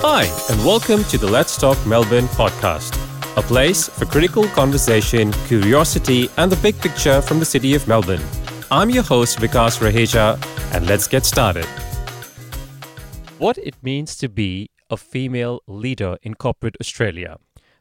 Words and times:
Hi, 0.00 0.26
and 0.48 0.64
welcome 0.64 1.02
to 1.06 1.18
the 1.18 1.26
Let's 1.26 1.56
Talk 1.56 1.76
Melbourne 1.84 2.28
podcast, 2.28 2.94
a 3.36 3.42
place 3.42 3.88
for 3.88 4.06
critical 4.06 4.46
conversation, 4.50 5.32
curiosity, 5.48 6.30
and 6.36 6.52
the 6.52 6.56
big 6.58 6.78
picture 6.78 7.20
from 7.20 7.40
the 7.40 7.44
city 7.44 7.74
of 7.74 7.88
Melbourne. 7.88 8.22
I'm 8.70 8.90
your 8.90 9.02
host, 9.02 9.38
Vikas 9.40 9.80
Raheja, 9.80 10.38
and 10.72 10.86
let's 10.86 11.08
get 11.08 11.24
started. 11.24 11.64
What 13.38 13.58
it 13.58 13.74
means 13.82 14.16
to 14.18 14.28
be 14.28 14.70
a 14.88 14.96
female 14.96 15.62
leader 15.66 16.16
in 16.22 16.34
corporate 16.34 16.76
Australia, 16.80 17.38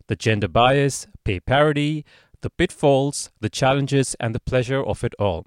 the 0.08 0.16
gender 0.16 0.48
bias, 0.48 1.06
pay 1.24 1.40
parity, 1.40 2.04
the 2.42 2.50
pitfalls, 2.50 3.30
the 3.42 3.50
challenges, 3.50 4.16
and 4.20 4.34
the 4.34 4.40
pleasure 4.40 4.84
of 4.84 5.04
it 5.04 5.14
all. 5.20 5.46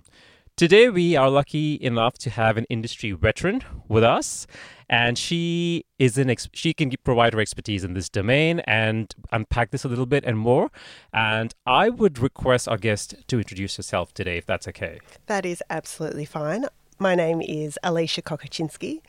Today, 0.57 0.91
we 0.91 1.17
are 1.17 1.31
lucky 1.31 1.79
enough 1.81 2.19
to 2.19 2.29
have 2.29 2.59
an 2.59 2.67
industry 2.69 3.13
veteran 3.13 3.63
with 3.89 4.05
us, 4.05 4.47
and 4.91 5.17
she 5.17 5.85
is 6.01 6.19
an 6.19 6.29
ex- 6.29 6.49
she 6.53 6.75
can 6.75 6.93
provide 7.05 7.33
her 7.33 7.41
expertise 7.41 7.85
in 7.85 7.95
this 7.95 8.09
domain 8.09 8.59
and 8.67 9.15
unpack 9.31 9.71
this 9.71 9.85
a 9.85 9.89
little 9.89 10.05
bit 10.05 10.25
and 10.25 10.37
more. 10.37 10.71
And 11.15 11.55
I 11.65 11.89
would 11.89 12.19
request 12.19 12.69
our 12.69 12.77
guest 12.77 13.15
to 13.29 13.39
introduce 13.39 13.77
herself 13.77 14.13
today, 14.13 14.37
if 14.37 14.47
that's 14.47 14.67
okay. 14.69 14.99
That 15.27 15.47
is 15.47 15.63
absolutely 15.71 16.25
fine. 16.25 16.67
My 16.99 17.15
name 17.15 17.41
is 17.41 17.79
Alicia 17.83 18.21
Kokocinski, 18.21 19.01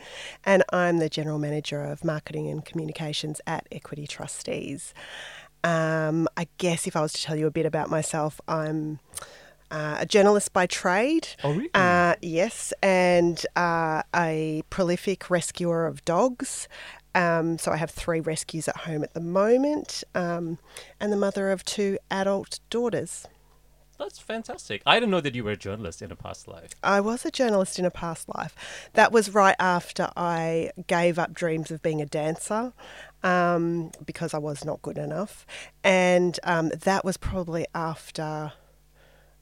and 0.45 0.63
I'm 0.71 0.99
the 0.99 1.09
General 1.09 1.39
Manager 1.39 1.83
of 1.83 2.05
Marketing 2.05 2.47
and 2.47 2.63
Communications 2.63 3.41
at 3.45 3.67
Equity 3.71 4.07
Trustees. 4.07 4.93
Um, 5.63 6.29
I 6.37 6.47
guess 6.57 6.87
if 6.87 6.95
I 6.95 7.01
was 7.01 7.11
to 7.13 7.21
tell 7.21 7.35
you 7.35 7.47
a 7.47 7.51
bit 7.51 7.65
about 7.65 7.89
myself, 7.89 8.39
I'm 8.47 8.99
uh, 9.71 9.97
a 9.99 10.05
journalist 10.05 10.53
by 10.53 10.67
trade. 10.67 11.29
Oh, 11.43 11.53
really? 11.53 11.69
Uh, 11.73 12.15
yes, 12.21 12.73
and 12.83 13.43
uh, 13.55 14.03
a 14.15 14.63
prolific 14.69 15.29
rescuer 15.29 15.87
of 15.87 16.05
dogs. 16.05 16.67
Um, 17.15 17.57
so 17.57 17.71
I 17.71 17.77
have 17.77 17.91
three 17.91 18.19
rescues 18.19 18.67
at 18.67 18.77
home 18.77 19.03
at 19.03 19.13
the 19.13 19.19
moment, 19.19 20.03
um, 20.13 20.59
and 20.99 21.11
the 21.11 21.17
mother 21.17 21.51
of 21.51 21.65
two 21.65 21.97
adult 22.09 22.59
daughters. 22.69 23.27
That's 24.01 24.17
fantastic. 24.17 24.81
I 24.83 24.95
didn't 24.95 25.11
know 25.11 25.21
that 25.21 25.35
you 25.35 25.43
were 25.43 25.51
a 25.51 25.57
journalist 25.57 26.01
in 26.01 26.11
a 26.11 26.15
past 26.15 26.47
life. 26.47 26.71
I 26.81 27.01
was 27.01 27.23
a 27.23 27.29
journalist 27.29 27.77
in 27.77 27.85
a 27.85 27.91
past 27.91 28.27
life. 28.35 28.55
That 28.93 29.11
was 29.11 29.31
right 29.31 29.55
after 29.59 30.09
I 30.17 30.71
gave 30.87 31.19
up 31.19 31.33
dreams 31.35 31.69
of 31.69 31.83
being 31.83 32.01
a 32.01 32.07
dancer 32.07 32.73
um, 33.21 33.91
because 34.03 34.33
I 34.33 34.39
was 34.39 34.65
not 34.65 34.81
good 34.81 34.97
enough. 34.97 35.45
And 35.83 36.39
um, 36.43 36.69
that 36.69 37.05
was 37.05 37.17
probably 37.17 37.67
after, 37.75 38.53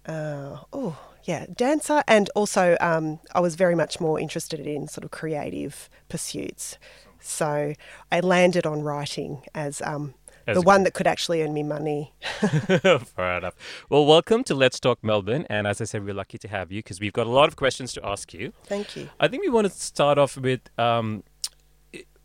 uh, 0.05 0.57
oh, 0.73 0.97
yeah, 1.23 1.45
dancer. 1.55 2.03
And 2.07 2.29
also, 2.35 2.77
um, 2.79 3.19
I 3.33 3.39
was 3.39 3.55
very 3.55 3.75
much 3.75 3.99
more 3.99 4.19
interested 4.19 4.59
in 4.59 4.87
sort 4.87 5.03
of 5.03 5.11
creative 5.11 5.89
pursuits. 6.07 6.77
So 7.19 7.73
I 8.11 8.19
landed 8.21 8.65
on 8.65 8.81
writing 8.81 9.43
as 9.53 9.81
um, 9.81 10.13
the 10.45 10.61
one 10.61 10.83
that 10.83 10.93
could 10.93 11.07
actually 11.07 11.43
earn 11.43 11.53
me 11.53 11.63
money. 11.63 12.13
Fair 12.39 13.37
enough. 13.37 13.55
Well, 13.89 14.05
welcome 14.05 14.43
to 14.45 14.55
Let's 14.55 14.79
Talk 14.79 15.03
Melbourne. 15.03 15.45
And 15.49 15.67
as 15.67 15.81
I 15.81 15.83
said, 15.83 16.05
we're 16.05 16.13
lucky 16.13 16.37
to 16.39 16.47
have 16.47 16.71
you 16.71 16.79
because 16.79 16.99
we've 16.99 17.13
got 17.13 17.27
a 17.27 17.31
lot 17.31 17.47
of 17.47 17.55
questions 17.55 17.93
to 17.93 18.05
ask 18.05 18.33
you. 18.33 18.53
Thank 18.63 18.95
you. 18.95 19.09
I 19.19 19.27
think 19.27 19.43
we 19.43 19.49
want 19.49 19.67
to 19.67 19.73
start 19.73 20.17
off 20.17 20.37
with 20.37 20.61
um, 20.79 21.23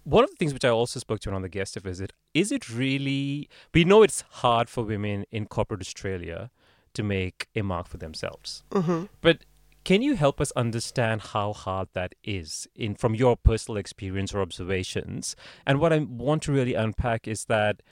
one 0.05 0.25
of 0.25 0.31
the 0.31 0.37
things 0.37 0.53
which 0.53 0.65
I 0.65 0.69
also 0.69 1.01
spoke 1.01 1.21
to 1.21 1.33
on 1.33 1.43
the 1.43 1.49
guest 1.49 1.79
visit. 1.81 2.13
Is 2.33 2.53
it 2.53 2.69
really? 2.69 3.49
We 3.73 3.85
know 3.85 4.03
it's 4.03 4.23
hard 4.31 4.69
for 4.69 4.85
women 4.85 5.25
in 5.31 5.47
corporate 5.47 5.81
Australia 5.81 6.51
to 6.95 7.03
make 7.03 7.49
a 7.55 7.63
mark 7.63 7.89
for 7.89 7.99
themselves, 7.99 8.63
hmm 8.73 9.05
but 9.21 9.45
can 9.85 10.01
you 10.01 10.17
help 10.17 10.41
us 10.41 10.51
understand 10.53 11.21
how 11.21 11.53
hard 11.53 11.89
that 11.93 12.15
is 12.25 12.67
in 12.75 12.95
from 12.95 13.15
your 13.15 13.37
personal 13.37 13.77
experience 13.77 14.33
or 14.35 14.41
observations? 14.41 15.37
And 15.67 15.79
what 15.79 15.93
I 15.93 15.99
want 15.99 16.43
to 16.45 16.53
really 16.53 16.73
unpack 16.73 17.29
is 17.29 17.45
that 17.47 17.83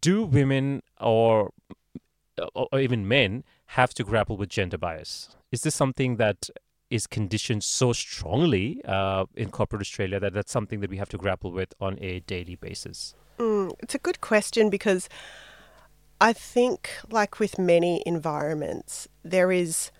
do 0.00 0.22
women 0.24 0.82
or 1.00 1.50
or 2.54 2.68
or 2.72 2.78
even 2.78 3.08
men 3.08 3.44
have 3.66 3.92
to 3.94 4.04
grapple 4.04 4.36
with 4.36 4.48
gender 4.48 4.78
bias? 4.78 5.36
Is 5.50 5.62
this 5.62 5.74
something 5.74 6.16
that 6.16 6.48
is 6.90 7.06
conditioned 7.06 7.62
so 7.62 7.92
strongly 7.92 8.80
uh, 8.84 9.24
in 9.34 9.50
corporate 9.50 9.80
Australia 9.80 10.18
that 10.20 10.32
that's 10.32 10.52
something 10.52 10.80
that 10.80 10.90
we 10.90 10.96
have 10.96 11.08
to 11.08 11.18
grapple 11.18 11.52
with 11.52 11.72
on 11.80 11.98
a 12.00 12.20
daily 12.20 12.56
basis? 12.56 13.14
Mm, 13.38 13.72
it's 13.80 13.94
a 13.94 13.98
good 13.98 14.20
question 14.20 14.70
because 14.70 15.08
I 16.20 16.32
think, 16.34 16.90
like 17.10 17.38
with 17.38 17.58
many 17.58 18.02
environments, 18.04 19.08
there 19.24 19.50
is, 19.50 19.90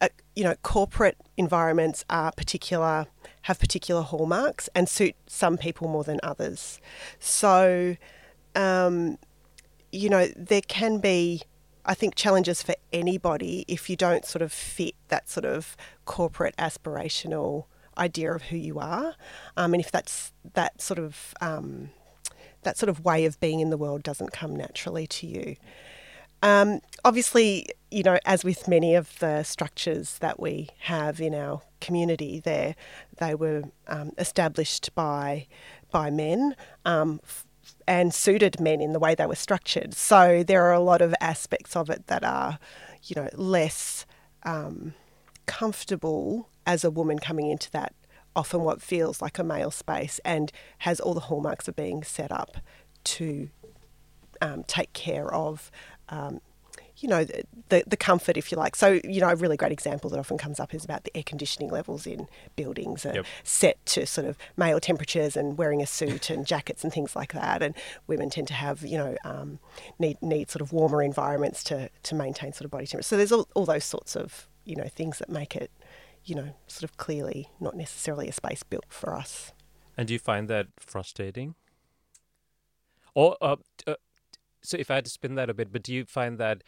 a, 0.00 0.10
you 0.36 0.44
know, 0.44 0.54
corporate 0.62 1.16
environments 1.36 2.04
are 2.10 2.32
particular, 2.32 3.06
have 3.42 3.58
particular 3.58 4.02
hallmarks 4.02 4.68
and 4.74 4.88
suit 4.88 5.14
some 5.26 5.56
people 5.56 5.88
more 5.88 6.04
than 6.04 6.20
others. 6.22 6.80
So, 7.18 7.96
um, 8.54 9.18
you 9.90 10.10
know, 10.10 10.28
there 10.36 10.60
can 10.60 10.98
be, 10.98 11.42
I 11.86 11.94
think, 11.94 12.14
challenges 12.14 12.62
for 12.62 12.74
anybody 12.92 13.64
if 13.68 13.88
you 13.88 13.96
don't 13.96 14.26
sort 14.26 14.42
of 14.42 14.52
fit 14.52 14.94
that 15.08 15.30
sort 15.30 15.46
of 15.46 15.76
corporate 16.04 16.56
aspirational 16.58 17.64
idea 17.96 18.32
of 18.34 18.42
who 18.42 18.56
you 18.56 18.78
are. 18.78 19.14
Um, 19.56 19.72
and 19.72 19.82
if 19.82 19.90
that's 19.90 20.32
that 20.52 20.82
sort 20.82 20.98
of, 20.98 21.34
um, 21.40 21.90
that 22.62 22.76
sort 22.76 22.88
of 22.88 23.04
way 23.04 23.24
of 23.24 23.38
being 23.40 23.60
in 23.60 23.70
the 23.70 23.76
world 23.76 24.02
doesn't 24.02 24.32
come 24.32 24.54
naturally 24.54 25.06
to 25.06 25.26
you. 25.26 25.56
Um, 26.42 26.80
obviously, 27.04 27.66
you 27.90 28.02
know, 28.02 28.18
as 28.24 28.44
with 28.44 28.68
many 28.68 28.94
of 28.94 29.18
the 29.18 29.42
structures 29.42 30.18
that 30.18 30.38
we 30.38 30.68
have 30.80 31.20
in 31.20 31.34
our 31.34 31.62
community, 31.80 32.40
there 32.40 32.76
they 33.18 33.34
were 33.34 33.64
um, 33.88 34.12
established 34.18 34.94
by 34.94 35.46
by 35.90 36.10
men 36.10 36.54
um, 36.84 37.20
and 37.86 38.14
suited 38.14 38.60
men 38.60 38.80
in 38.80 38.92
the 38.92 38.98
way 38.98 39.14
they 39.14 39.26
were 39.26 39.34
structured. 39.34 39.94
So 39.94 40.42
there 40.42 40.64
are 40.64 40.72
a 40.72 40.80
lot 40.80 41.00
of 41.00 41.14
aspects 41.20 41.74
of 41.74 41.90
it 41.90 42.06
that 42.06 42.22
are, 42.22 42.58
you 43.04 43.16
know, 43.16 43.28
less 43.34 44.06
um, 44.44 44.94
comfortable 45.46 46.48
as 46.66 46.84
a 46.84 46.90
woman 46.90 47.18
coming 47.18 47.50
into 47.50 47.70
that 47.72 47.94
often 48.38 48.62
what 48.62 48.80
feels 48.80 49.20
like 49.20 49.38
a 49.38 49.44
male 49.44 49.70
space 49.70 50.20
and 50.24 50.50
has 50.78 51.00
all 51.00 51.14
the 51.14 51.26
hallmarks 51.28 51.68
of 51.68 51.76
being 51.76 52.02
set 52.02 52.32
up 52.32 52.56
to 53.04 53.50
um, 54.40 54.62
take 54.64 54.92
care 54.92 55.32
of, 55.34 55.70
um, 56.08 56.40
you 56.98 57.08
know, 57.08 57.24
the, 57.24 57.44
the, 57.68 57.84
the 57.86 57.96
comfort, 57.96 58.36
if 58.36 58.50
you 58.50 58.58
like. 58.58 58.74
So, 58.76 59.00
you 59.04 59.20
know, 59.20 59.28
a 59.28 59.36
really 59.36 59.56
great 59.56 59.72
example 59.72 60.10
that 60.10 60.18
often 60.18 60.38
comes 60.38 60.58
up 60.60 60.74
is 60.74 60.84
about 60.84 61.04
the 61.04 61.16
air 61.16 61.22
conditioning 61.24 61.70
levels 61.70 62.06
in 62.06 62.28
buildings 62.56 63.04
are 63.06 63.14
Yep. 63.14 63.26
set 63.44 63.86
to 63.86 64.06
sort 64.06 64.26
of 64.26 64.36
male 64.56 64.80
temperatures 64.80 65.36
and 65.36 65.58
wearing 65.58 65.82
a 65.82 65.86
suit 65.86 66.30
and 66.30 66.46
jackets 66.46 66.84
and 66.84 66.92
things 66.92 67.14
like 67.14 67.32
that. 67.32 67.62
And 67.62 67.74
women 68.06 68.30
tend 68.30 68.48
to 68.48 68.54
have, 68.54 68.82
you 68.82 68.98
know, 68.98 69.16
um, 69.24 69.58
need, 69.98 70.20
need 70.22 70.50
sort 70.50 70.62
of 70.62 70.72
warmer 70.72 71.02
environments 71.02 71.62
to, 71.64 71.88
to 72.04 72.14
maintain 72.14 72.52
sort 72.52 72.64
of 72.64 72.70
body 72.70 72.86
temperature. 72.86 73.06
So 73.08 73.16
there's 73.16 73.32
all, 73.32 73.48
all 73.54 73.66
those 73.66 73.84
sorts 73.84 74.16
of, 74.16 74.48
you 74.64 74.76
know, 74.76 74.88
things 74.88 75.18
that 75.18 75.28
make 75.28 75.54
it, 75.56 75.70
you 76.28 76.34
know, 76.34 76.54
sort 76.66 76.84
of 76.84 76.96
clearly 76.96 77.50
not 77.58 77.74
necessarily 77.74 78.28
a 78.28 78.32
space 78.32 78.62
built 78.62 78.86
for 78.88 79.14
us. 79.14 79.52
And 79.96 80.06
do 80.06 80.12
you 80.12 80.18
find 80.18 80.48
that 80.48 80.66
frustrating? 80.78 81.54
Or 83.14 83.36
uh, 83.40 83.56
uh, 83.86 83.94
so, 84.62 84.76
if 84.76 84.90
I 84.90 84.96
had 84.96 85.06
to 85.06 85.10
spin 85.10 85.34
that 85.36 85.50
a 85.50 85.54
bit, 85.54 85.72
but 85.72 85.82
do 85.82 85.92
you 85.92 86.04
find 86.04 86.38
that 86.38 86.62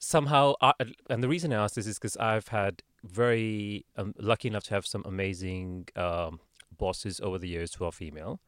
somehow? 0.00 0.54
Uh, 0.60 0.72
and 1.10 1.22
the 1.22 1.28
reason 1.28 1.52
I 1.52 1.62
ask 1.62 1.74
this 1.74 1.86
is 1.86 1.98
because 1.98 2.16
I've 2.16 2.48
had 2.48 2.82
very 3.04 3.84
um, 3.96 4.14
lucky 4.18 4.48
enough 4.48 4.64
to 4.64 4.74
have 4.74 4.86
some 4.86 5.02
amazing 5.04 5.88
um, 5.94 6.40
bosses 6.76 7.20
over 7.20 7.38
the 7.38 7.48
years 7.48 7.74
who 7.74 7.84
are 7.84 7.92
female, 7.92 8.40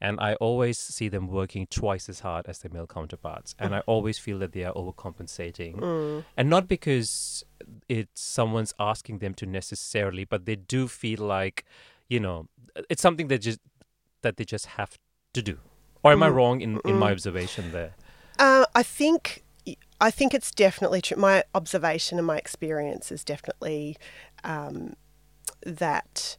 and 0.00 0.18
I 0.20 0.34
always 0.34 0.78
see 0.78 1.08
them 1.08 1.26
working 1.28 1.66
twice 1.66 2.08
as 2.08 2.20
hard 2.20 2.46
as 2.46 2.58
their 2.58 2.72
male 2.72 2.86
counterparts, 2.86 3.54
and 3.58 3.74
I 3.74 3.80
always 3.80 4.18
feel 4.18 4.38
that 4.38 4.52
they 4.52 4.64
are 4.64 4.72
overcompensating, 4.74 5.76
Mm. 5.80 6.24
and 6.36 6.48
not 6.48 6.68
because 6.68 7.44
it's 7.88 8.20
someone's 8.20 8.74
asking 8.78 9.18
them 9.18 9.34
to 9.34 9.46
necessarily, 9.46 10.24
but 10.24 10.44
they 10.46 10.56
do 10.56 10.88
feel 10.88 11.20
like, 11.20 11.64
you 12.08 12.20
know, 12.20 12.48
it's 12.88 13.02
something 13.02 13.28
that 13.28 13.38
just 13.38 13.60
that 14.22 14.36
they 14.36 14.44
just 14.44 14.66
have 14.66 14.98
to 15.32 15.42
do. 15.42 15.58
Or 16.02 16.12
am 16.12 16.22
I 16.22 16.28
Mm, 16.28 16.34
wrong 16.34 16.60
in, 16.60 16.80
in 16.84 16.96
my 16.98 17.10
mm. 17.10 17.12
observation 17.12 17.72
there? 17.72 17.92
Uh, 18.38 18.64
I 18.74 18.82
think 18.82 19.42
I 20.00 20.10
think 20.10 20.32
it's 20.32 20.50
definitely 20.50 21.02
true. 21.02 21.18
My 21.18 21.44
observation 21.54 22.16
and 22.18 22.26
my 22.26 22.38
experience 22.38 23.12
is 23.12 23.22
definitely 23.22 23.96
um, 24.44 24.94
that 25.62 26.38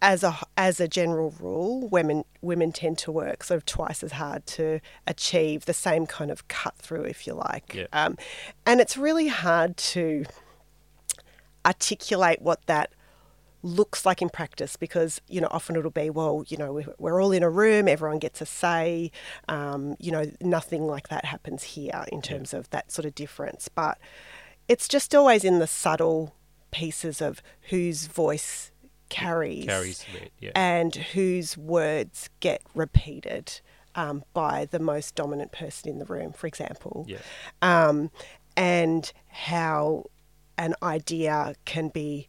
as 0.00 0.22
a 0.22 0.38
as 0.56 0.80
a 0.80 0.88
general 0.88 1.34
rule, 1.40 1.88
women 1.88 2.24
women 2.40 2.72
tend 2.72 2.98
to 2.98 3.12
work 3.12 3.42
sort 3.42 3.56
of 3.56 3.66
twice 3.66 4.02
as 4.02 4.12
hard 4.12 4.46
to 4.46 4.80
achieve 5.06 5.64
the 5.64 5.74
same 5.74 6.06
kind 6.06 6.30
of 6.30 6.46
cut 6.48 6.76
through, 6.76 7.04
if 7.04 7.26
you 7.26 7.34
like. 7.34 7.74
Yeah. 7.74 7.86
Um, 7.92 8.16
and 8.64 8.80
it's 8.80 8.96
really 8.96 9.28
hard 9.28 9.76
to 9.76 10.24
articulate 11.66 12.40
what 12.40 12.64
that 12.66 12.92
looks 13.62 14.06
like 14.06 14.22
in 14.22 14.28
practice 14.28 14.76
because 14.76 15.20
you 15.28 15.40
know 15.40 15.48
often 15.50 15.74
it'll 15.74 15.90
be 15.90 16.10
well 16.10 16.44
you 16.46 16.56
know 16.56 16.72
we're, 16.72 16.94
we're 16.98 17.20
all 17.22 17.32
in 17.32 17.42
a 17.42 17.50
room 17.50 17.88
everyone 17.88 18.20
gets 18.20 18.40
a 18.40 18.46
say 18.46 19.10
um, 19.48 19.96
you 19.98 20.12
know 20.12 20.30
nothing 20.40 20.86
like 20.86 21.08
that 21.08 21.24
happens 21.24 21.64
here 21.64 22.04
in 22.12 22.22
terms 22.22 22.54
of 22.54 22.70
that 22.70 22.92
sort 22.92 23.04
of 23.04 23.14
difference 23.16 23.68
but 23.68 23.98
it's 24.68 24.86
just 24.86 25.12
always 25.12 25.44
in 25.44 25.58
the 25.58 25.66
subtle 25.66 26.36
pieces 26.70 27.20
of 27.20 27.42
whose 27.70 28.06
voice 28.06 28.70
carries, 29.08 29.66
Carries 29.66 30.04
weight. 30.14 30.30
Yeah. 30.40 30.50
and 30.54 30.94
whose 30.94 31.56
words 31.56 32.30
get 32.40 32.62
repeated 32.74 33.60
um, 33.94 34.22
by 34.32 34.64
the 34.66 34.78
most 34.78 35.14
dominant 35.14 35.50
person 35.52 35.90
in 35.90 35.98
the 35.98 36.04
room, 36.04 36.32
for 36.32 36.46
example. 36.46 37.06
yeah. 37.08 37.18
um, 37.62 38.10
and 38.56 39.12
how 39.28 40.04
an 40.56 40.74
idea 40.82 41.54
can 41.64 41.88
be 41.88 42.26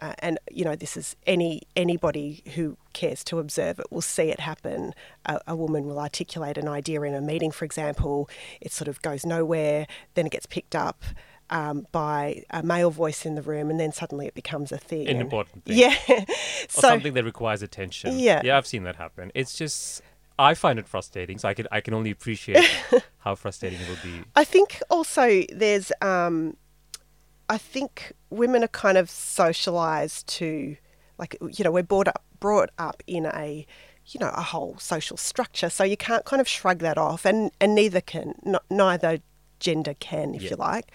uh, 0.00 0.14
and 0.20 0.38
you 0.50 0.64
know 0.64 0.74
this 0.76 0.96
is 0.96 1.16
any 1.26 1.62
anybody 1.76 2.42
who 2.54 2.76
cares 2.92 3.22
to 3.24 3.38
observe 3.38 3.78
it 3.78 3.86
will 3.90 4.00
see 4.02 4.24
it 4.24 4.40
happen 4.40 4.94
a, 5.26 5.38
a 5.46 5.56
woman 5.56 5.84
will 5.86 5.98
articulate 5.98 6.56
an 6.58 6.68
idea 6.68 7.00
in 7.02 7.14
a 7.14 7.20
meeting 7.20 7.50
for 7.50 7.64
example 7.64 8.28
it 8.60 8.72
sort 8.72 8.88
of 8.88 9.00
goes 9.02 9.24
nowhere 9.26 9.86
then 10.14 10.26
it 10.26 10.32
gets 10.32 10.46
picked 10.46 10.74
up 10.74 11.02
um, 11.50 11.86
by 11.92 12.44
a 12.50 12.62
male 12.62 12.90
voice 12.90 13.26
in 13.26 13.34
the 13.34 13.42
room 13.42 13.70
and 13.70 13.78
then 13.78 13.92
suddenly 13.92 14.26
it 14.26 14.34
becomes 14.34 14.72
a 14.72 14.78
thing 14.78 15.08
An 15.08 15.16
important 15.20 15.64
thing. 15.64 15.76
yeah 15.78 15.94
or 16.08 16.24
something 16.68 17.12
that 17.14 17.24
requires 17.24 17.60
attention. 17.62 18.18
Yeah. 18.18 18.40
Yeah, 18.44 18.56
I've 18.56 18.66
seen 18.66 18.84
that 18.84 18.96
happen. 18.96 19.30
It's 19.34 19.56
just 19.58 20.02
I 20.38 20.54
find 20.54 20.78
it 20.78 20.88
frustrating. 20.88 21.36
So 21.38 21.48
I 21.48 21.54
can 21.54 21.66
I 21.70 21.80
can 21.80 21.92
only 21.92 22.10
appreciate 22.10 22.64
how 23.18 23.34
frustrating 23.34 23.78
it 23.80 23.88
will 23.88 23.98
be. 24.02 24.24
I 24.34 24.44
think 24.44 24.80
also 24.88 25.42
there's, 25.52 25.92
um, 26.00 26.56
I 27.48 27.58
think 27.58 28.12
women 28.30 28.64
are 28.64 28.68
kind 28.68 28.96
of 28.96 29.10
socialized 29.10 30.26
to, 30.38 30.76
like, 31.18 31.36
you 31.52 31.64
know, 31.64 31.70
we're 31.70 31.82
brought 31.82 32.08
up 32.08 32.22
brought 32.38 32.70
up 32.78 33.02
in 33.06 33.26
a, 33.26 33.66
you 34.06 34.18
know, 34.20 34.30
a 34.34 34.40
whole 34.42 34.76
social 34.78 35.16
structure, 35.18 35.68
so 35.68 35.84
you 35.84 35.96
can't 35.96 36.24
kind 36.24 36.40
of 36.40 36.48
shrug 36.48 36.78
that 36.78 36.96
off, 36.96 37.26
and 37.26 37.50
and 37.60 37.74
neither 37.74 38.00
can 38.00 38.34
n- 38.46 38.56
neither 38.70 39.20
gender 39.60 39.94
can, 39.94 40.34
if 40.34 40.42
Yeah. 40.42 40.50
you 40.50 40.56
like. 40.56 40.90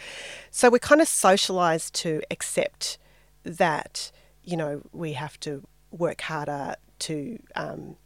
So 0.52 0.70
we're 0.70 0.80
kind 0.80 1.02
of 1.02 1.08
socialized 1.08 1.94
to 2.04 2.22
accept 2.30 2.98
that, 3.44 4.12
you 4.44 4.58
know, 4.58 4.82
we 4.92 5.14
have 5.14 5.40
to 5.42 5.64
work 5.92 6.22
harder 6.22 6.76
to. 7.00 7.40
Um, 7.56 7.98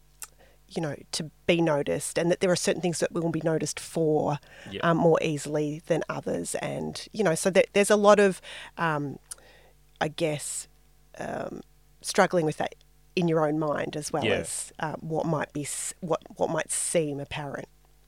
you 0.71 0.83
know, 0.83 0.95
to 1.13 1.31
be 1.47 1.61
noticed, 1.61 2.19
and 2.19 2.29
that 2.29 2.41
there 2.41 2.51
are 2.51 2.55
certain 2.55 2.79
things 2.79 2.99
that 2.99 3.11
we 3.11 3.19
will 3.19 3.31
be 3.31 3.41
noticed 3.43 3.79
for 3.79 4.37
Yeah. 4.69 4.81
um, 4.83 4.97
more 4.97 5.17
easily 5.19 5.81
than 5.87 6.03
others, 6.07 6.53
and 6.53 7.07
you 7.11 7.23
know, 7.23 7.33
so 7.33 7.49
that 7.49 7.65
there's 7.73 7.89
a 7.89 7.95
lot 7.95 8.19
of, 8.19 8.39
um, 8.77 9.17
I 9.99 10.09
guess, 10.09 10.67
um, 11.17 11.61
struggling 12.01 12.45
with 12.45 12.57
that 12.57 12.75
in 13.15 13.27
your 13.27 13.47
own 13.47 13.57
mind 13.57 13.95
as 13.95 14.13
well 14.13 14.25
Yeah. 14.25 14.35
as 14.41 14.71
uh, 14.77 14.93
what 14.99 15.25
might 15.25 15.51
be 15.53 15.67
what 16.01 16.21
what 16.37 16.51
might 16.51 16.69
seem 16.71 17.19
apparent. 17.19 17.67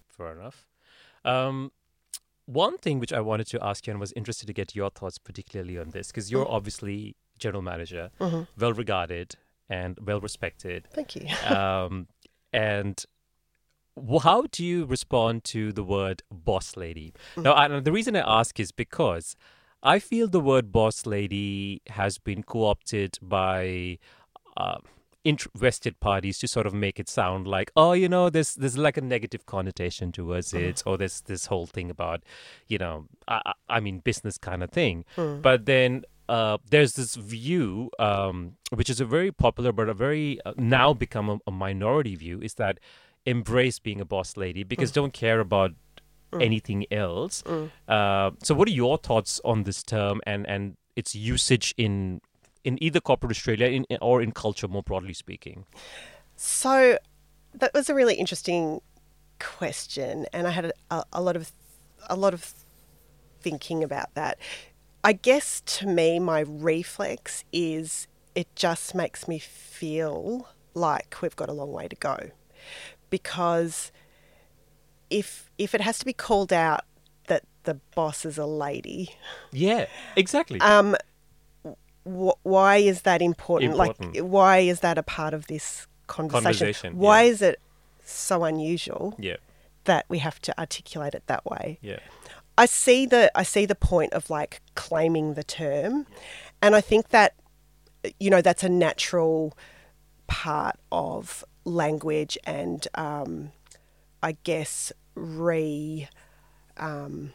Fair 0.10 0.32
enough. 0.34 0.68
Um, 1.26 1.72
one 2.46 2.78
thing 2.78 3.00
which 3.00 3.14
I 3.14 3.22
wanted 3.22 3.48
to 3.48 3.64
ask 3.64 3.88
you 3.88 3.92
and 3.92 4.00
was 4.00 4.14
interested 4.14 4.48
to 4.48 4.54
get 4.54 4.76
your 4.76 4.90
thoughts, 4.90 5.18
particularly 5.18 5.78
on 5.78 5.90
this, 5.92 6.08
because 6.08 6.32
you're 6.32 6.50
obviously 6.50 7.16
general 7.38 7.62
manager, 7.62 8.10
well 8.58 8.74
regarded 8.74 9.36
and 9.70 9.98
well 10.02 10.20
respected. 10.20 10.88
Thank 10.94 11.16
you. 11.16 11.28
um, 11.46 12.08
and 12.54 13.04
how 14.24 14.46
do 14.52 14.66
you 14.66 14.86
respond 14.86 15.44
to 15.46 15.72
the 15.72 15.84
word 15.84 16.24
boss 16.32 16.78
lady? 16.78 17.14
Now, 17.38 17.56
and 17.56 17.84
the 17.84 17.92
reason 17.92 18.16
I 18.16 18.40
ask 18.40 18.60
is 18.60 18.72
because 18.72 19.36
I 19.84 20.00
feel 20.00 20.28
the 20.28 20.40
word 20.40 20.72
boss 20.72 21.06
lady 21.06 21.82
has 21.90 22.18
been 22.18 22.44
co 22.44 22.66
opted 22.66 23.18
by. 23.22 23.98
Uh, 24.58 24.78
interested 25.24 26.00
parties 26.00 26.40
to 26.40 26.48
sort 26.48 26.66
of 26.66 26.74
make 26.74 27.00
it 27.00 27.08
sound 27.08 27.48
like 27.48 27.72
oh 27.76 27.94
you 27.94 28.10
know 28.10 28.30
there's 28.30 28.56
there's 28.56 28.78
like 28.78 28.98
a 28.98 29.02
negative 29.02 29.46
connotation 29.46 30.12
towards 30.12 30.52
it 30.54 30.82
or 30.86 30.98
there's 30.98 31.22
this 31.22 31.46
whole 31.46 31.68
thing 31.68 31.92
about 31.92 32.24
you 32.68 32.78
know 32.78 33.06
i, 33.28 33.54
I 33.70 33.80
mean 33.80 34.00
business 34.00 34.38
kind 34.38 34.64
of 34.64 34.72
thing. 34.72 35.06
But 35.42 35.66
then 35.66 36.06
uh, 36.30 36.58
there's 36.70 36.94
this 36.94 37.16
view, 37.16 37.90
um, 38.00 38.54
which 38.74 38.90
is 38.90 39.02
a 39.02 39.06
very 39.06 39.32
popular 39.32 39.72
but 39.74 39.90
a 39.90 39.94
very 39.94 40.40
uh, 40.46 40.54
now 40.58 40.94
become 40.94 41.30
a, 41.30 41.38
a 41.46 41.52
minority 41.52 42.16
view, 42.16 42.40
is 42.42 42.54
that 42.56 42.80
embrace 43.26 43.80
being 43.80 44.00
a 44.00 44.06
boss 44.06 44.38
lady 44.38 44.64
because 44.64 44.92
don't 44.92 45.14
care 45.14 45.40
about 45.42 45.72
anything 46.40 46.86
else. 46.92 47.44
Uh, 47.88 48.32
so, 48.44 48.56
what 48.56 48.68
are 48.68 48.72
your 48.72 48.98
thoughts 48.98 49.42
on 49.44 49.64
this 49.64 49.84
term 49.84 50.22
and 50.26 50.48
and 50.48 50.78
its 50.96 51.14
usage 51.16 51.74
in 51.78 52.22
in 52.64 52.82
either 52.82 53.00
corporate 53.00 53.32
Australia 53.32 53.68
in, 53.68 53.86
or 54.02 54.22
in 54.22 54.32
culture 54.32 54.68
more 54.68 54.84
broadly 54.84 55.14
speaking? 55.14 55.66
So 56.36 56.98
that 57.54 57.74
was 57.74 57.90
a 57.90 57.94
really 57.94 58.16
interesting 58.16 58.82
question, 59.40 60.26
and 60.34 60.48
I 60.48 60.52
had 60.52 60.72
a, 60.90 61.04
a 61.12 61.22
lot 61.22 61.36
of 61.36 61.52
a 62.10 62.16
lot 62.16 62.34
of 62.34 62.54
thinking 63.42 63.84
about 63.84 64.14
that. 64.16 64.38
I 65.04 65.14
guess 65.14 65.62
to 65.66 65.88
me, 65.88 66.20
my 66.20 66.42
reflex 66.42 67.44
is 67.52 68.08
it 68.36 68.48
just 68.56 68.94
makes 68.96 69.28
me 69.28 69.40
feel 69.40 70.48
like 70.74 71.18
we've 71.22 71.36
got 71.36 71.50
a 71.50 71.54
long 71.54 71.72
way 71.72 71.88
to 71.88 71.96
go, 71.96 72.30
because 73.10 73.92
if 75.10 75.50
if 75.58 75.76
it 75.76 75.82
has 75.82 76.00
to 76.00 76.06
be 76.06 76.14
called 76.14 76.54
out 76.54 76.82
that 77.28 77.44
the 77.64 77.76
boss 77.96 78.26
is 78.26 78.38
a 78.38 78.46
lady, 78.46 79.10
Yeah, 79.52 79.88
exactly. 80.16 80.60
um, 80.62 80.96
wh- 82.06 82.38
why 82.46 82.78
is 82.78 83.02
that 83.04 83.22
important? 83.22 83.72
Important. 83.72 84.16
Like, 84.16 84.24
why 84.24 84.60
is 84.60 84.80
that 84.82 84.98
a 84.98 85.04
part 85.04 85.34
of 85.34 85.48
this 85.48 85.88
conversation? 86.08 86.44
Conversation, 86.44 86.98
Why 86.98 87.24
yeah. 87.24 87.30
is 87.32 87.42
it 87.42 87.60
so 88.04 88.44
unusual 88.44 89.16
yeah, 89.20 89.38
that 89.86 90.06
we 90.10 90.20
have 90.20 90.40
to 90.42 90.60
articulate 90.60 91.14
it 91.14 91.24
that 91.28 91.46
way? 91.46 91.80
yeah, 91.82 92.00
I 92.58 92.66
see 92.66 93.06
the 93.06 93.32
I 93.36 93.44
see 93.44 93.66
the 93.66 93.76
point 93.76 94.14
of 94.14 94.30
like 94.30 94.62
claiming 94.76 95.34
the 95.36 95.44
term, 95.44 96.06
and 96.62 96.76
I 96.76 96.82
think 96.82 97.10
that 97.10 97.34
you 98.20 98.30
know 98.30 98.42
that's 98.42 98.64
a 98.64 98.70
natural 98.70 99.58
part 100.28 100.78
of 100.92 101.44
language 101.66 102.38
and 102.46 102.88
um, 102.96 103.52
I 104.24 104.34
guess 104.44 104.92
re 105.16 106.08
um, 106.78 107.34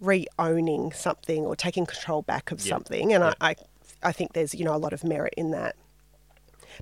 re-owning 0.00 0.92
something 0.92 1.44
or 1.44 1.54
taking 1.56 1.86
control 1.86 2.22
back 2.22 2.50
of 2.50 2.60
Yeah. 2.64 2.70
something, 2.70 3.12
and 3.12 3.22
Yeah. 3.24 3.34
I, 3.40 3.50
I 3.50 3.54
I 4.02 4.12
think 4.12 4.32
there's 4.32 4.54
you 4.54 4.64
know 4.64 4.74
a 4.74 4.78
lot 4.78 4.92
of 4.92 5.04
merit 5.04 5.34
in 5.36 5.50
that. 5.52 5.76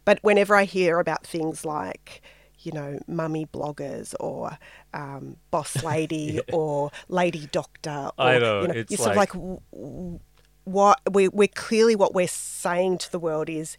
But 0.05 0.19
whenever 0.23 0.55
I 0.55 0.65
hear 0.65 0.99
about 1.01 1.27
things 1.27 1.65
like, 1.65 2.23
you 2.61 2.73
know, 2.73 2.99
mummy 3.09 3.47
bloggers 3.47 4.15
or 4.21 4.59
um, 4.95 5.37
boss 5.51 5.83
lady 5.93 6.41
or 6.53 6.91
lady 7.09 7.49
doctor, 7.51 8.11
or, 8.19 8.25
I 8.25 8.39
know, 8.39 8.63
you 8.63 8.69
know, 8.69 8.75
it's 8.75 8.91
you're 8.93 8.99
sort 8.99 9.11
of 9.11 9.17
like, 9.17 9.33
what 10.65 11.01
we 11.11 11.29
we're 11.29 11.49
clearly 11.49 11.97
what 11.97 12.15
we're 12.15 12.29
saying 12.29 12.99
to 12.99 13.11
the 13.11 13.19
world 13.19 13.49
is, 13.49 13.79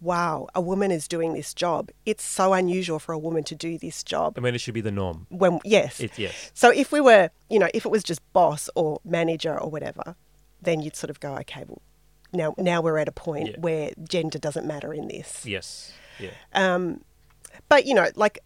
wow, 0.00 0.48
a 0.54 0.60
woman 0.60 0.90
is 0.90 1.06
doing 1.06 1.34
this 1.34 1.52
job. 1.54 1.90
It's 2.06 2.24
so 2.24 2.54
unusual 2.54 2.98
for 2.98 3.12
a 3.12 3.18
woman 3.18 3.44
to 3.44 3.54
do 3.54 3.78
this 3.78 4.02
job. 4.02 4.34
I 4.36 4.40
mean, 4.40 4.54
it 4.54 4.60
should 4.60 4.74
be 4.74 4.80
the 4.80 4.90
norm. 4.90 5.26
When 5.30 5.60
yes, 5.64 6.00
It, 6.00 6.18
yes. 6.18 6.50
so 6.54 6.70
if 6.70 6.90
we 6.90 7.00
were, 7.00 7.30
you 7.50 7.58
know, 7.58 7.68
if 7.74 7.84
it 7.84 7.90
was 7.90 8.02
just 8.02 8.20
boss 8.32 8.70
or 8.74 9.00
manager 9.04 9.58
or 9.58 9.70
whatever, 9.70 10.16
then 10.60 10.80
you'd 10.80 10.96
sort 10.96 11.10
of 11.10 11.20
go, 11.20 11.34
okay, 11.38 11.64
well, 11.66 11.82
now 12.32 12.54
now 12.58 12.80
we're 12.80 12.98
at 12.98 13.08
a 13.08 13.12
point 13.12 13.48
Yeah. 13.50 13.56
where 13.60 13.90
gender 14.08 14.38
doesn't 14.38 14.66
matter 14.66 14.92
in 14.94 15.08
this. 15.08 15.44
Yes. 15.46 15.92
Yeah. 16.18 16.30
Um, 16.54 17.02
but 17.68 17.86
you 17.86 17.94
know, 17.94 18.08
like 18.16 18.38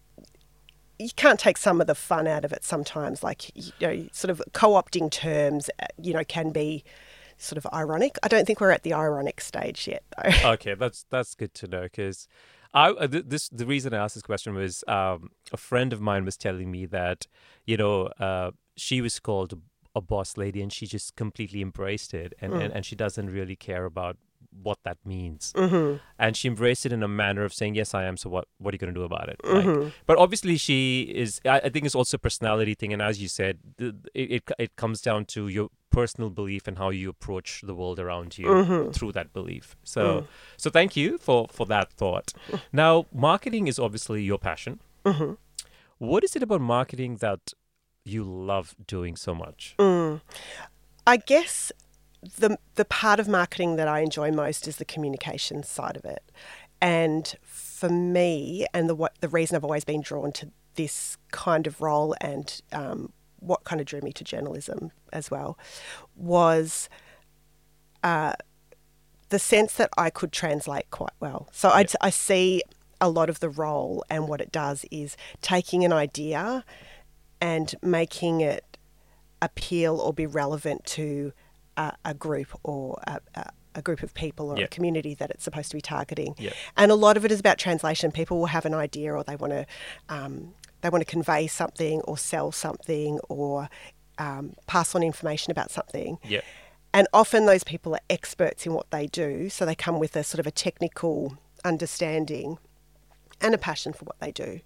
you 0.99 1.09
can't 1.15 1.39
take 1.39 1.57
some 1.57 1.79
of 1.79 1.87
the 1.87 1.95
fun 1.95 2.27
out 2.27 2.43
of 2.43 2.51
it 2.51 2.63
sometimes. 2.63 3.23
Like 3.23 3.51
you 3.55 3.71
know, 3.81 4.07
sort 4.11 4.31
of 4.31 4.41
co-opting 4.53 5.11
terms, 5.11 5.69
uh, 5.81 5.85
you 6.01 6.13
know, 6.13 6.23
can 6.23 6.51
be 6.51 6.83
sort 7.37 7.57
of 7.57 7.67
ironic. 7.71 8.17
I 8.23 8.27
don't 8.27 8.45
think 8.47 8.59
we're 8.59 8.71
at 8.71 8.81
the 8.83 8.93
ironic 8.93 9.39
stage 9.41 9.87
yet, 9.87 10.03
though. 10.17 10.31
okay, 10.53 10.73
that's 10.73 11.05
that's 11.09 11.35
good 11.35 11.53
to 11.55 11.67
know 11.67 11.83
because 11.83 12.27
I 12.73 12.89
uh, 12.89 13.07
this 13.07 13.49
the 13.49 13.65
reason 13.65 13.93
I 13.93 13.97
asked 13.97 14.15
this 14.15 14.23
question 14.23 14.55
was 14.55 14.83
um, 14.87 15.29
a 15.51 15.57
friend 15.57 15.93
of 15.93 16.01
mine 16.01 16.25
was 16.25 16.35
telling 16.35 16.71
me 16.71 16.85
that 16.87 17.27
you 17.65 17.77
know 17.77 18.07
uh, 18.19 18.51
she 18.75 19.01
was 19.01 19.19
called 19.19 19.59
a 19.97 20.01
boss 20.01 20.37
lady 20.37 20.61
and 20.61 20.71
she 20.71 20.85
just 20.85 21.15
completely 21.15 21.61
embraced 21.61 22.13
it 22.13 22.33
and, 22.39 22.53
and, 22.53 22.71
mm. 22.71 22.75
and 22.75 22.85
she 22.85 22.95
doesn't 22.95 23.29
really 23.29 23.55
care 23.55 23.85
about 23.85 24.17
what 24.63 24.79
that 24.83 24.97
means. 25.05 25.53
Mm-hmm. 25.55 25.97
And 26.17 26.35
she 26.35 26.47
embraced 26.47 26.85
it 26.85 26.91
in 26.91 27.03
a 27.03 27.07
manner 27.07 27.43
of 27.43 27.53
saying 27.53 27.75
yes 27.75 27.93
i 27.93 28.03
am 28.05 28.17
so 28.17 28.29
what 28.29 28.47
what 28.57 28.73
are 28.73 28.75
you 28.75 28.79
going 28.79 28.93
to 28.93 28.99
do 28.99 29.03
about 29.03 29.29
it? 29.29 29.39
Like, 29.43 29.65
mm-hmm. 29.65 29.89
but 30.05 30.17
obviously 30.17 30.57
she 30.57 31.01
is 31.23 31.41
I, 31.45 31.59
I 31.59 31.69
think 31.69 31.85
it's 31.85 31.95
also 31.95 32.15
a 32.15 32.19
personality 32.19 32.73
thing 32.73 32.93
and 32.93 33.01
as 33.01 33.21
you 33.21 33.27
said 33.27 33.59
the, 33.77 33.95
it, 34.13 34.31
it 34.31 34.51
it 34.57 34.75
comes 34.75 35.01
down 35.01 35.25
to 35.25 35.47
your 35.47 35.69
personal 35.89 36.29
belief 36.29 36.67
and 36.67 36.77
how 36.77 36.89
you 36.89 37.09
approach 37.09 37.61
the 37.63 37.73
world 37.73 37.99
around 37.99 38.37
you 38.37 38.47
mm-hmm. 38.47 38.91
through 38.91 39.11
that 39.13 39.33
belief. 39.33 39.75
So 39.83 40.01
mm. 40.03 40.27
so 40.57 40.69
thank 40.69 40.95
you 40.95 41.17
for 41.17 41.47
for 41.51 41.65
that 41.67 41.91
thought. 41.91 42.33
Now 42.71 43.05
marketing 43.13 43.67
is 43.67 43.79
obviously 43.79 44.23
your 44.23 44.37
passion. 44.37 44.79
What 45.99 46.23
is 46.23 46.35
it 46.35 46.43
about 46.43 46.61
marketing 46.61 47.17
that 47.17 47.53
you 48.09 48.23
love 48.23 48.75
doing 48.85 49.15
so 49.15 49.33
much? 49.33 49.75
I 51.05 51.17
guess 51.17 51.71
the 52.39 52.57
the 52.75 52.85
part 52.85 53.19
of 53.19 53.27
marketing 53.27 53.75
that 53.75 53.87
I 53.87 53.99
enjoy 53.99 54.31
most 54.31 54.67
is 54.67 54.77
the 54.77 54.85
communication 54.85 55.63
side 55.63 55.95
of 55.95 56.05
it, 56.05 56.31
and 56.81 57.35
for 57.43 57.89
me, 57.89 58.65
and 58.73 58.89
the 58.89 58.95
what 58.95 59.13
the 59.21 59.29
reason 59.29 59.55
I've 59.55 59.63
always 59.63 59.85
been 59.85 60.01
drawn 60.01 60.31
to 60.33 60.51
this 60.75 61.17
kind 61.31 61.67
of 61.67 61.81
role 61.81 62.15
and 62.21 62.61
um, 62.71 63.11
what 63.39 63.63
kind 63.63 63.81
of 63.81 63.87
drew 63.87 64.01
me 64.01 64.11
to 64.13 64.23
journalism 64.23 64.91
as 65.11 65.29
well 65.29 65.57
was 66.15 66.87
uh, 68.03 68.33
the 69.29 69.39
sense 69.39 69.73
that 69.73 69.89
I 69.97 70.09
could 70.09 70.31
translate 70.31 70.89
quite 70.91 71.13
well. 71.19 71.49
So 71.51 71.69
I, 71.69 71.85
I 71.99 72.09
see 72.09 72.61
a 72.99 73.09
lot 73.09 73.29
of 73.29 73.39
the 73.39 73.49
role, 73.49 74.03
and 74.09 74.27
what 74.27 74.41
it 74.41 74.51
does 74.51 74.85
is 74.89 75.17
taking 75.41 75.85
an 75.85 75.93
idea 75.93 76.63
and 77.41 77.73
making 77.81 78.41
it 78.41 78.77
appeal 79.41 79.97
or 79.99 80.13
be 80.13 80.25
relevant 80.25 80.85
to 80.85 81.31
a, 81.75 81.93
a 82.03 82.13
group 82.13 82.47
or 82.63 82.99
a, 83.05 83.19
a, 83.35 83.49
a 83.75 83.81
group 83.81 84.01
of 84.01 84.13
people 84.13 84.49
or 84.51 84.57
Yep. 84.57 84.65
a 84.65 84.69
community 84.69 85.13
that 85.13 85.29
it's 85.29 85.43
supposed 85.43 85.69
to 85.69 85.77
be 85.77 85.81
targeting. 85.81 86.33
Yep. 86.39 86.53
And 86.75 86.91
a 86.91 86.95
lot 86.95 87.17
of 87.17 87.25
it 87.25 87.31
is 87.31 87.39
about 87.39 87.57
translation. 87.59 88.11
People 88.11 88.39
will 88.39 88.47
have 88.47 88.65
an 88.65 88.73
idea 88.73 89.13
or 89.13 89.23
they 89.23 89.35
want 89.35 89.53
to 89.53 89.65
um, 90.09 90.53
they 90.81 90.89
want 90.89 91.01
to 91.05 91.11
convey 91.11 91.47
something 91.47 92.01
or 92.01 92.17
sell 92.17 92.51
something 92.51 93.19
or 93.29 93.69
um, 94.19 94.53
pass 94.67 94.95
on 94.95 95.03
information 95.03 95.51
about 95.51 95.71
something. 95.71 96.17
Yep. 96.27 96.43
And 96.93 97.07
often 97.13 97.45
those 97.45 97.63
people 97.63 97.93
are 97.93 98.01
experts 98.09 98.65
in 98.65 98.73
what 98.73 98.89
they 98.89 99.05
do, 99.07 99.49
so 99.49 99.65
they 99.65 99.75
come 99.75 99.99
with 99.99 100.15
a 100.15 100.23
sort 100.23 100.39
of 100.39 100.47
a 100.47 100.51
technical 100.51 101.37
understanding 101.63 102.57
and 103.41 103.53
a 103.53 103.57
passion 103.57 103.93
for 103.93 104.05
what 104.05 104.19
they 104.19 104.31
do. 104.31 104.61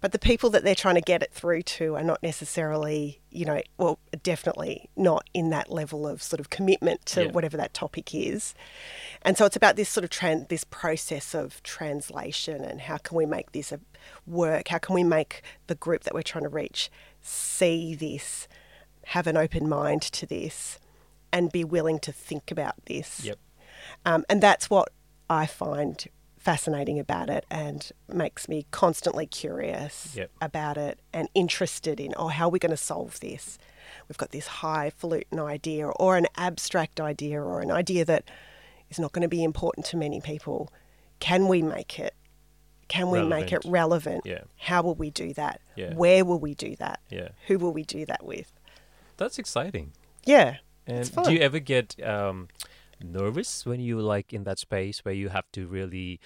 But 0.00 0.12
the 0.12 0.18
people 0.18 0.50
that 0.50 0.64
they're 0.64 0.74
trying 0.74 0.94
to 0.96 1.00
get 1.00 1.22
it 1.22 1.32
through 1.32 1.62
to 1.62 1.96
are 1.96 2.02
not 2.02 2.22
necessarily, 2.22 3.20
you 3.30 3.44
know, 3.44 3.60
well, 3.78 3.98
definitely 4.22 4.88
not 4.96 5.28
in 5.34 5.50
that 5.50 5.70
level 5.70 6.06
of 6.06 6.22
sort 6.22 6.40
of 6.40 6.50
commitment 6.50 7.04
to 7.06 7.24
Yeah. 7.24 7.30
whatever 7.30 7.56
that 7.56 7.74
topic 7.74 8.14
is. 8.14 8.54
And 9.22 9.36
so 9.36 9.44
it's 9.44 9.56
about 9.56 9.76
this 9.76 9.88
sort 9.88 10.04
of 10.04 10.10
tran- 10.10 10.48
this 10.48 10.64
process 10.64 11.34
of 11.34 11.62
translation 11.62 12.62
and 12.64 12.82
how 12.82 12.98
can 12.98 13.16
we 13.16 13.26
make 13.26 13.52
this 13.52 13.72
work? 14.26 14.68
How 14.68 14.78
can 14.78 14.94
we 14.94 15.04
make 15.04 15.42
the 15.66 15.74
group 15.74 16.04
that 16.04 16.14
we're 16.14 16.22
trying 16.22 16.44
to 16.44 16.50
reach 16.50 16.90
see 17.20 17.94
this, 17.94 18.46
have 19.06 19.26
an 19.26 19.36
open 19.36 19.68
mind 19.68 20.02
to 20.02 20.26
this, 20.26 20.78
and 21.32 21.50
be 21.50 21.64
willing 21.64 21.98
to 22.00 22.12
think 22.12 22.50
about 22.50 22.74
this? 22.86 23.24
Yep. 23.24 23.38
Um, 24.04 24.24
and 24.28 24.42
that's 24.42 24.70
what 24.70 24.90
I 25.28 25.46
find 25.46 26.04
fascinating 26.46 26.96
about 27.00 27.28
it 27.28 27.44
and 27.50 27.90
makes 28.08 28.48
me 28.48 28.66
constantly 28.70 29.26
curious 29.26 30.14
Yep. 30.14 30.30
about 30.40 30.76
it 30.76 31.00
and 31.12 31.28
interested 31.34 31.98
in, 31.98 32.14
oh, 32.16 32.28
how 32.28 32.46
are 32.46 32.50
we 32.50 32.60
going 32.60 32.70
to 32.70 32.76
solve 32.76 33.18
this? 33.18 33.58
We've 34.08 34.16
got 34.16 34.30
this 34.30 34.46
highfalutin 34.62 35.40
idea 35.40 35.88
or 35.88 36.16
an 36.16 36.28
abstract 36.36 37.00
idea 37.00 37.42
or 37.42 37.60
an 37.62 37.72
idea 37.72 38.04
that 38.04 38.22
is 38.88 39.00
not 39.00 39.10
going 39.10 39.22
to 39.22 39.28
be 39.28 39.42
important 39.42 39.86
to 39.86 39.96
many 39.96 40.20
people. 40.20 40.72
Can 41.18 41.48
we 41.48 41.62
make 41.62 41.98
it? 41.98 42.14
Can 42.86 43.10
we 43.10 43.24
make 43.24 43.52
it 43.52 43.64
Relevant. 43.64 44.22
relevant? 44.22 44.26
Yeah. 44.26 44.42
How 44.58 44.82
will 44.82 44.94
we 44.94 45.10
do 45.10 45.34
that? 45.34 45.60
Yeah. 45.74 45.94
Where 45.94 46.24
will 46.24 46.38
we 46.38 46.54
do 46.54 46.76
that? 46.76 47.00
Yeah. 47.10 47.30
Who 47.48 47.58
will 47.58 47.72
we 47.72 47.82
do 47.82 48.06
that 48.06 48.24
with? 48.24 48.52
That's 49.16 49.36
exciting. 49.40 49.90
Yeah. 50.24 50.58
And 50.86 51.10
do 51.24 51.32
you 51.32 51.40
ever 51.40 51.58
get 51.58 52.00
um, 52.06 52.46
nervous 53.02 53.66
when 53.66 53.80
you 53.80 54.00
like 54.00 54.32
in 54.32 54.44
that 54.44 54.58
space 54.58 55.04
where 55.04 55.14
you 55.14 55.28
have 55.28 55.50
to 55.52 55.66
really 55.66 56.20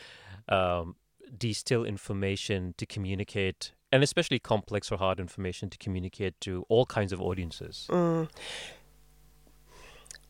um, 0.49 0.97
distill 1.37 1.85
information 1.85 2.75
to 2.79 2.87
communicate, 2.87 3.73
and 3.93 4.03
especially 4.03 4.39
complex 4.39 4.91
or 4.91 4.99
hard 4.99 5.21
information 5.21 5.71
to 5.71 5.79
communicate 5.79 6.41
to 6.41 6.65
all 6.69 6.87
kinds 6.87 7.13
of 7.13 7.21
audiences? 7.21 7.87
Mm. 7.91 8.29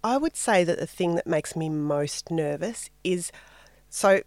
I 0.03 0.17
would 0.17 0.37
say 0.37 0.65
that 0.65 0.79
the 0.79 0.87
thing 0.87 1.15
that 1.17 1.27
makes 1.27 1.55
me 1.55 1.69
most 1.69 2.31
nervous 2.31 2.89
is 3.05 3.31
so 3.91 4.23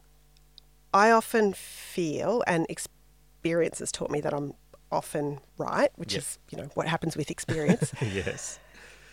I 0.94 1.10
often 1.10 1.54
feel, 1.54 2.44
and 2.46 2.68
experience 2.70 3.80
has 3.80 3.92
taught 3.92 4.12
me 4.12 4.22
that 4.22 4.34
I'm 4.34 4.54
often 4.92 5.40
right, 5.58 5.90
which 5.96 6.14
Yep. 6.14 6.20
is, 6.20 6.40
you 6.52 6.58
know, 6.60 6.70
what 6.76 6.88
happens 6.88 7.18
with 7.18 7.32
experience, 7.32 7.92
yes. 8.02 8.60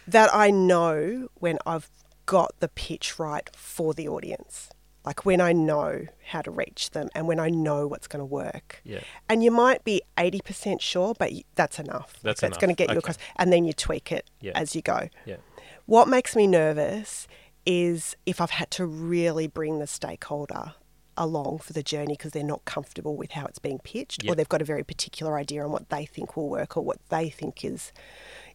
that 0.06 0.28
I 0.34 0.50
know 0.50 1.28
when 1.36 1.58
I've 1.64 1.88
got 2.30 2.52
the 2.60 2.68
pitch 2.68 3.18
right 3.18 3.48
for 3.56 3.92
the 3.92 4.06
audience. 4.08 4.70
Like 5.04 5.24
when 5.24 5.40
I 5.40 5.52
know 5.52 6.06
how 6.28 6.42
to 6.42 6.50
reach 6.50 6.90
them 6.90 7.08
and 7.14 7.26
when 7.26 7.40
I 7.40 7.48
know 7.48 7.88
what's 7.88 8.06
going 8.06 8.20
to 8.20 8.24
work. 8.42 8.80
Yeah. 8.84 9.00
And 9.28 9.42
you 9.42 9.50
might 9.50 9.82
be 9.82 10.00
80% 10.16 10.80
sure, 10.80 11.14
but 11.18 11.32
that's 11.56 11.78
enough. 11.80 12.12
Like, 12.16 12.22
That's 12.22 12.40
that's 12.42 12.58
going 12.58 12.68
to 12.68 12.76
get 12.76 12.92
you 12.92 12.98
across. 12.98 13.18
And 13.36 13.52
then 13.52 13.64
you 13.64 13.72
tweak 13.72 14.12
it 14.12 14.30
Yeah. 14.40 14.52
as 14.54 14.76
you 14.76 14.82
go. 14.82 15.08
Yeah. 15.26 15.38
What 15.86 16.06
makes 16.06 16.36
me 16.36 16.46
nervous 16.46 17.26
is 17.66 18.14
if 18.26 18.40
I've 18.40 18.50
had 18.60 18.70
to 18.72 18.86
really 18.86 19.48
bring 19.48 19.80
the 19.80 19.86
stakeholder 19.88 20.74
along 21.16 21.58
for 21.58 21.72
the 21.72 21.82
journey 21.82 22.14
because 22.14 22.30
they're 22.32 22.44
not 22.44 22.64
comfortable 22.64 23.16
with 23.16 23.32
how 23.32 23.44
it's 23.46 23.58
being 23.58 23.78
pitched 23.80 24.22
Yep. 24.22 24.30
or 24.32 24.34
they've 24.36 24.48
got 24.48 24.62
a 24.62 24.66
very 24.66 24.84
particular 24.84 25.36
idea 25.36 25.64
on 25.64 25.72
what 25.72 25.88
they 25.88 26.04
think 26.06 26.36
will 26.36 26.48
work 26.48 26.76
or 26.76 26.84
what 26.84 26.98
they 27.08 27.28
think 27.28 27.64
is 27.64 27.92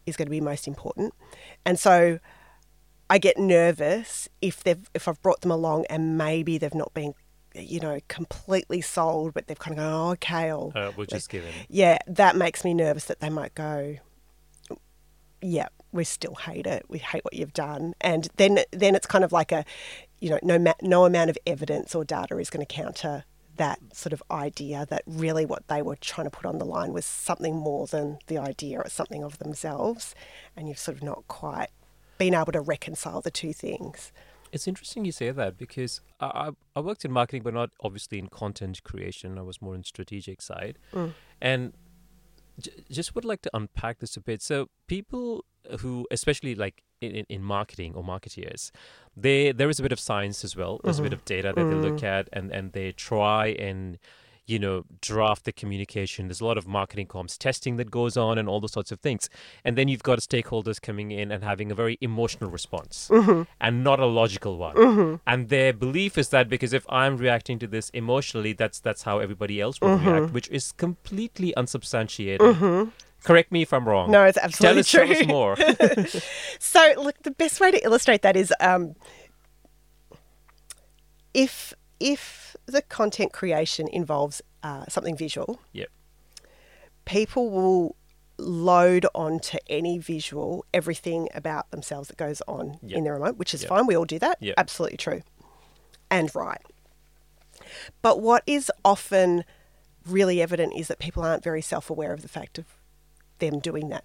is 0.06 0.16
going 0.16 0.28
to 0.28 0.32
be 0.32 0.40
most 0.42 0.66
important. 0.68 1.14
And 1.66 1.78
so 1.80 2.20
I 3.10 3.18
get 3.20 3.38
nervous 3.38 4.28
if 4.42 4.64
they've 4.64 4.90
if 4.94 5.08
I've 5.08 5.22
brought 5.22 5.42
them 5.42 5.52
along 5.52 5.86
and 5.90 6.18
maybe 6.18 6.58
they've 6.58 6.74
not 6.74 6.94
been 6.94 7.14
you 7.54 7.80
know 7.80 8.00
completely 8.08 8.82
sold 8.82 9.34
but 9.34 9.48
they've 9.48 9.60
kind 9.60 9.78
of 9.78 9.84
gone 9.84 9.94
oh, 9.94 10.12
okay 10.12 10.50
Uh, 10.52 10.92
we'll 10.98 11.06
just 11.06 11.30
give 11.30 11.44
in. 11.46 11.52
yeah, 11.70 11.98
that 12.08 12.36
makes 12.36 12.64
me 12.66 12.74
nervous 12.74 13.06
that 13.06 13.20
they 13.20 13.30
might 13.30 13.54
go, 13.56 13.98
yeah, 15.42 15.68
we 15.92 16.04
still 16.04 16.36
hate 16.36 16.66
it. 16.66 16.84
We 16.90 16.98
hate 16.98 17.24
what 17.24 17.34
you've 17.36 17.54
done, 17.54 17.94
and 18.02 18.28
then 18.38 18.60
then 18.72 18.96
it's 18.96 19.06
kind 19.06 19.24
of 19.24 19.32
like 19.32 19.52
a, 19.52 19.64
you 20.20 20.30
know, 20.32 20.40
no 20.42 20.58
ma- 20.58 20.74
no 20.82 21.06
amount 21.06 21.30
of 21.30 21.38
evidence 21.46 21.94
or 21.94 22.04
data 22.04 22.38
is 22.40 22.50
going 22.50 22.66
to 22.66 22.74
counter 22.74 23.24
that 23.58 23.80
sort 23.94 24.12
of 24.12 24.22
idea 24.32 24.86
that 24.90 25.04
really 25.06 25.46
what 25.46 25.66
they 25.70 25.82
were 25.82 25.96
trying 25.96 26.26
to 26.26 26.32
put 26.32 26.46
on 26.46 26.58
the 26.58 26.66
line 26.66 26.92
was 26.92 27.06
something 27.06 27.56
more 27.56 27.88
than 27.88 28.18
the 28.28 28.38
idea 28.38 28.80
or 28.80 28.90
something 28.90 29.24
of 29.24 29.38
themselves, 29.40 30.16
and 30.58 30.68
you've 30.68 30.80
sort 30.80 30.98
of 30.98 31.04
not 31.04 31.24
quite 31.28 31.70
been 32.18 32.34
able 32.34 32.52
to 32.52 32.62
reconcile 32.62 33.22
the 33.22 33.32
two 33.32 33.54
things. 33.54 34.12
It's 34.52 34.68
interesting 34.68 35.04
you 35.04 35.12
say 35.12 35.32
that 35.32 35.58
because 35.58 36.02
I, 36.20 36.52
I 36.76 36.80
worked 36.80 37.04
in 37.04 37.12
marketing, 37.12 37.42
but 37.44 37.54
not 37.54 37.72
obviously 37.82 38.20
in 38.20 38.28
content 38.28 38.84
creation. 38.84 39.38
I 39.38 39.42
was 39.42 39.62
more 39.62 39.76
in 39.76 39.84
strategic 39.84 40.42
side, 40.42 40.78
mm. 40.94 41.14
and 41.42 41.74
j- 42.62 42.72
just 42.90 43.16
would 43.16 43.26
like 43.26 43.42
to 43.42 43.50
unpack 43.54 44.00
this 44.00 44.16
a 44.16 44.22
bit. 44.22 44.42
So 44.42 44.70
people 44.88 45.44
who, 45.80 46.08
especially 46.10 46.56
like 46.56 46.84
in, 47.02 47.12
in, 47.12 47.26
in 47.28 47.44
marketing 47.44 47.96
or 47.96 48.04
marketeers, 48.04 48.72
they 49.18 49.52
there 49.52 49.70
is 49.70 49.80
a 49.80 49.84
bit 49.84 49.92
of 49.92 50.00
science 50.00 50.46
as 50.46 50.56
well. 50.56 50.80
There's 50.84 51.00
a 51.00 51.02
bit 51.02 51.12
mm-hmm. 51.12 51.20
of 51.20 51.26
data 51.26 51.54
that 51.54 51.64
they 51.64 51.76
look 51.76 52.00
mm. 52.00 52.04
at, 52.04 52.30
and 52.32 52.52
and 52.52 52.72
they 52.72 52.94
try 52.94 53.48
and 53.48 53.98
you 54.48 54.60
know 54.60 54.86
draft 55.02 55.46
the 55.46 55.52
communication. 55.52 56.28
There's 56.28 56.42
a 56.42 56.46
lot 56.46 56.58
of 56.58 56.68
marketing 56.68 57.08
comms 57.08 57.38
testing 57.38 57.78
that 57.78 57.92
goes 57.92 58.18
on, 58.18 58.38
and 58.38 58.48
all 58.48 58.60
those 58.60 58.74
sorts 58.74 58.92
of 58.92 59.00
things. 59.00 59.30
And 59.64 59.78
then 59.78 59.88
you've 59.88 60.04
got 60.04 60.20
stakeholders 60.20 60.82
coming 60.82 61.12
in 61.12 61.32
and 61.32 61.44
having 61.44 61.72
a 61.72 61.76
very 61.76 61.98
emotional 62.02 62.50
response, 62.50 63.10
mm-hmm. 63.12 63.44
and 63.60 63.84
not 63.84 64.00
a 64.00 64.06
logical 64.06 64.58
one. 64.58 64.76
Mm-hmm. 64.76 65.16
And 65.28 65.50
their 65.50 65.74
belief 65.74 66.18
is 66.18 66.30
that 66.30 66.50
because 66.50 66.74
if 66.74 66.86
I'm 66.90 67.18
reacting 67.18 67.60
to 67.60 67.68
this 67.68 67.90
emotionally, 67.92 68.54
that's 68.54 68.80
that's 68.80 69.04
how 69.04 69.20
everybody 69.20 69.60
else 69.62 69.82
will 69.82 69.98
mm-hmm. 69.98 70.10
react, 70.10 70.34
which 70.34 70.50
is 70.50 70.72
completely 70.74 71.56
unsubstantiated. 71.56 72.92
Correct 73.24 73.52
me 73.52 73.64
if 73.64 73.74
I'm 73.74 73.88
wrong. 73.88 74.12
No, 74.12 74.24
it's 74.24 74.38
Tell 74.38 74.46
absolutely 74.46 74.82
us, 74.82 74.92
tell 74.92 75.08
true. 75.08 75.16
us 75.16 75.26
more. 75.26 75.58
So, 76.60 76.94
look, 76.98 77.16
the 77.24 77.32
best 77.32 77.60
way 77.60 77.72
to 77.72 77.84
illustrate 77.84 78.22
that 78.22 78.38
is 78.38 78.54
um, 78.60 78.96
if 81.34 81.74
if 82.00 82.45
the 82.66 82.82
content 82.82 83.32
creation 83.34 83.88
involves 83.88 84.42
uh, 84.64 84.86
something 84.90 85.16
visual, 85.16 85.60
yep. 85.72 85.90
people 87.06 87.50
will 87.50 87.96
load 88.38 89.06
onto 89.16 89.58
any 89.70 89.98
visual 89.98 90.66
everything 90.74 91.30
about 91.34 91.70
themselves 91.72 92.10
that 92.10 92.18
goes 92.18 92.42
on 92.48 92.78
Yep. 92.84 92.98
in 92.98 93.04
their 93.06 93.14
remote, 93.14 93.38
which 93.38 93.54
is 93.54 93.62
Yep. 93.62 93.70
fine. 93.70 93.86
We 93.88 93.96
all 93.96 94.06
do 94.06 94.20
that. 94.20 94.38
Yep. 94.42 94.56
Absolutely 94.58 94.98
true. 94.98 95.22
And 96.12 96.34
right. 96.36 96.62
But 98.02 98.20
what 98.22 98.44
is 98.46 98.72
often 98.84 99.46
really 100.06 100.42
evident 100.42 100.74
is 100.76 100.88
that 100.88 101.00
people 101.00 101.24
aren't 101.24 101.44
very 101.44 101.62
self 101.62 101.90
aware 101.90 102.14
of 102.14 102.22
the 102.22 102.28
fact 102.28 102.58
of 102.58 102.66
them 103.40 103.60
doing 103.60 103.90
that. 103.90 104.04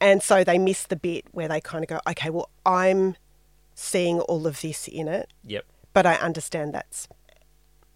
And 0.00 0.22
so 0.22 0.44
they 0.44 0.58
miss 0.58 0.84
the 0.84 0.96
bit 0.96 1.24
where 1.32 1.48
they 1.48 1.60
kind 1.60 1.82
of 1.82 1.88
go, 1.88 2.00
okay, 2.08 2.30
well, 2.30 2.50
I'm 2.64 3.16
seeing 3.74 4.20
all 4.20 4.46
of 4.46 4.60
this 4.60 4.86
in 4.86 5.08
it, 5.08 5.32
Yep. 5.44 5.64
but 5.92 6.06
I 6.06 6.14
understand 6.16 6.74
that's 6.74 7.08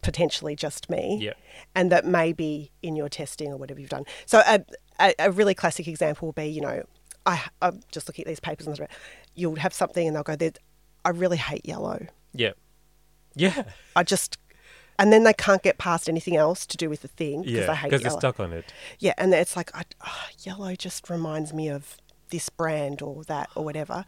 potentially 0.02 0.56
just 0.56 0.88
me, 0.90 1.18
Yep. 1.20 1.36
and 1.74 1.92
that 1.92 2.04
maybe 2.06 2.70
in 2.82 2.96
your 2.96 3.08
testing 3.08 3.52
or 3.52 3.56
whatever 3.56 3.80
you've 3.80 3.90
done. 3.90 4.04
So 4.26 4.42
a, 4.46 4.60
a, 4.98 5.14
a 5.18 5.30
really 5.30 5.54
classic 5.54 5.86
example 5.88 6.26
will 6.28 6.32
be, 6.32 6.46
you 6.46 6.60
know, 6.60 6.82
I, 7.26 7.42
I'm 7.60 7.80
just 7.92 8.08
looking 8.08 8.24
at 8.24 8.28
these 8.28 8.40
papers 8.40 8.66
and 8.66 8.78
you'll 9.34 9.56
have 9.56 9.74
something 9.74 10.06
and 10.06 10.16
they'll 10.16 10.22
go, 10.22 10.36
"There- 10.36 10.52
I 11.04 11.10
really 11.10 11.36
hate 11.36 11.66
yellow. 11.66 12.06
yeah 12.32 12.52
Yeah. 13.34 13.64
I 13.96 14.02
just, 14.02 14.38
and 14.98 15.12
then 15.12 15.24
they 15.24 15.32
can't 15.34 15.62
get 15.62 15.78
past 15.78 16.08
anything 16.08 16.36
else 16.36 16.66
to 16.66 16.76
do 16.76 16.88
with 16.90 17.02
the 17.02 17.08
thing 17.08 17.42
because 17.42 17.58
Yeah. 17.60 17.66
they 17.66 17.74
hate 17.74 17.90
Because 17.90 18.02
they're 18.02 18.10
stuck 18.20 18.40
on 18.40 18.52
it. 18.52 18.72
Yeah, 18.98 19.14
and 19.18 19.32
it's 19.34 19.56
like, 19.56 19.70
I, 19.74 19.82
oh, 20.06 20.24
yellow 20.40 20.74
just 20.74 21.08
reminds 21.10 21.52
me 21.52 21.68
of 21.68 21.96
this 22.30 22.48
brand 22.48 23.02
or 23.02 23.24
that 23.24 23.48
or 23.54 23.64
whatever. 23.64 24.04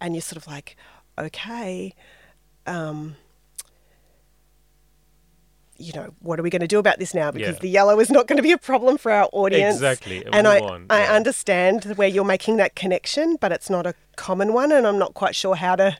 And 0.00 0.14
you're 0.14 0.22
sort 0.22 0.36
of 0.38 0.46
like, 0.46 0.76
okay, 1.18 1.94
um, 2.66 3.16
you 5.76 5.92
know, 5.92 6.14
what 6.20 6.38
are 6.38 6.42
we 6.42 6.50
going 6.50 6.60
to 6.60 6.68
do 6.68 6.78
about 6.78 6.98
this 6.98 7.14
now? 7.14 7.30
Because 7.30 7.54
Yeah. 7.56 7.60
the 7.60 7.68
yellow 7.68 7.98
is 8.00 8.10
not 8.10 8.26
going 8.26 8.36
to 8.36 8.42
be 8.42 8.52
a 8.52 8.58
problem 8.58 8.96
for 8.98 9.10
our 9.10 9.28
audience. 9.32 9.74
Exactly, 9.76 10.24
and 10.32 10.46
I, 10.46 10.60
on, 10.60 10.86
I 10.90 11.04
yeah. 11.04 11.12
understand 11.14 11.84
where 11.96 12.08
you're 12.08 12.24
making 12.24 12.56
that 12.58 12.74
connection, 12.76 13.36
but 13.40 13.50
it's 13.52 13.68
not 13.68 13.86
a 13.86 13.94
common 14.16 14.52
one. 14.52 14.70
And 14.72 14.86
I'm 14.86 14.98
not 14.98 15.14
quite 15.14 15.34
sure 15.34 15.56
how 15.56 15.76
to 15.76 15.98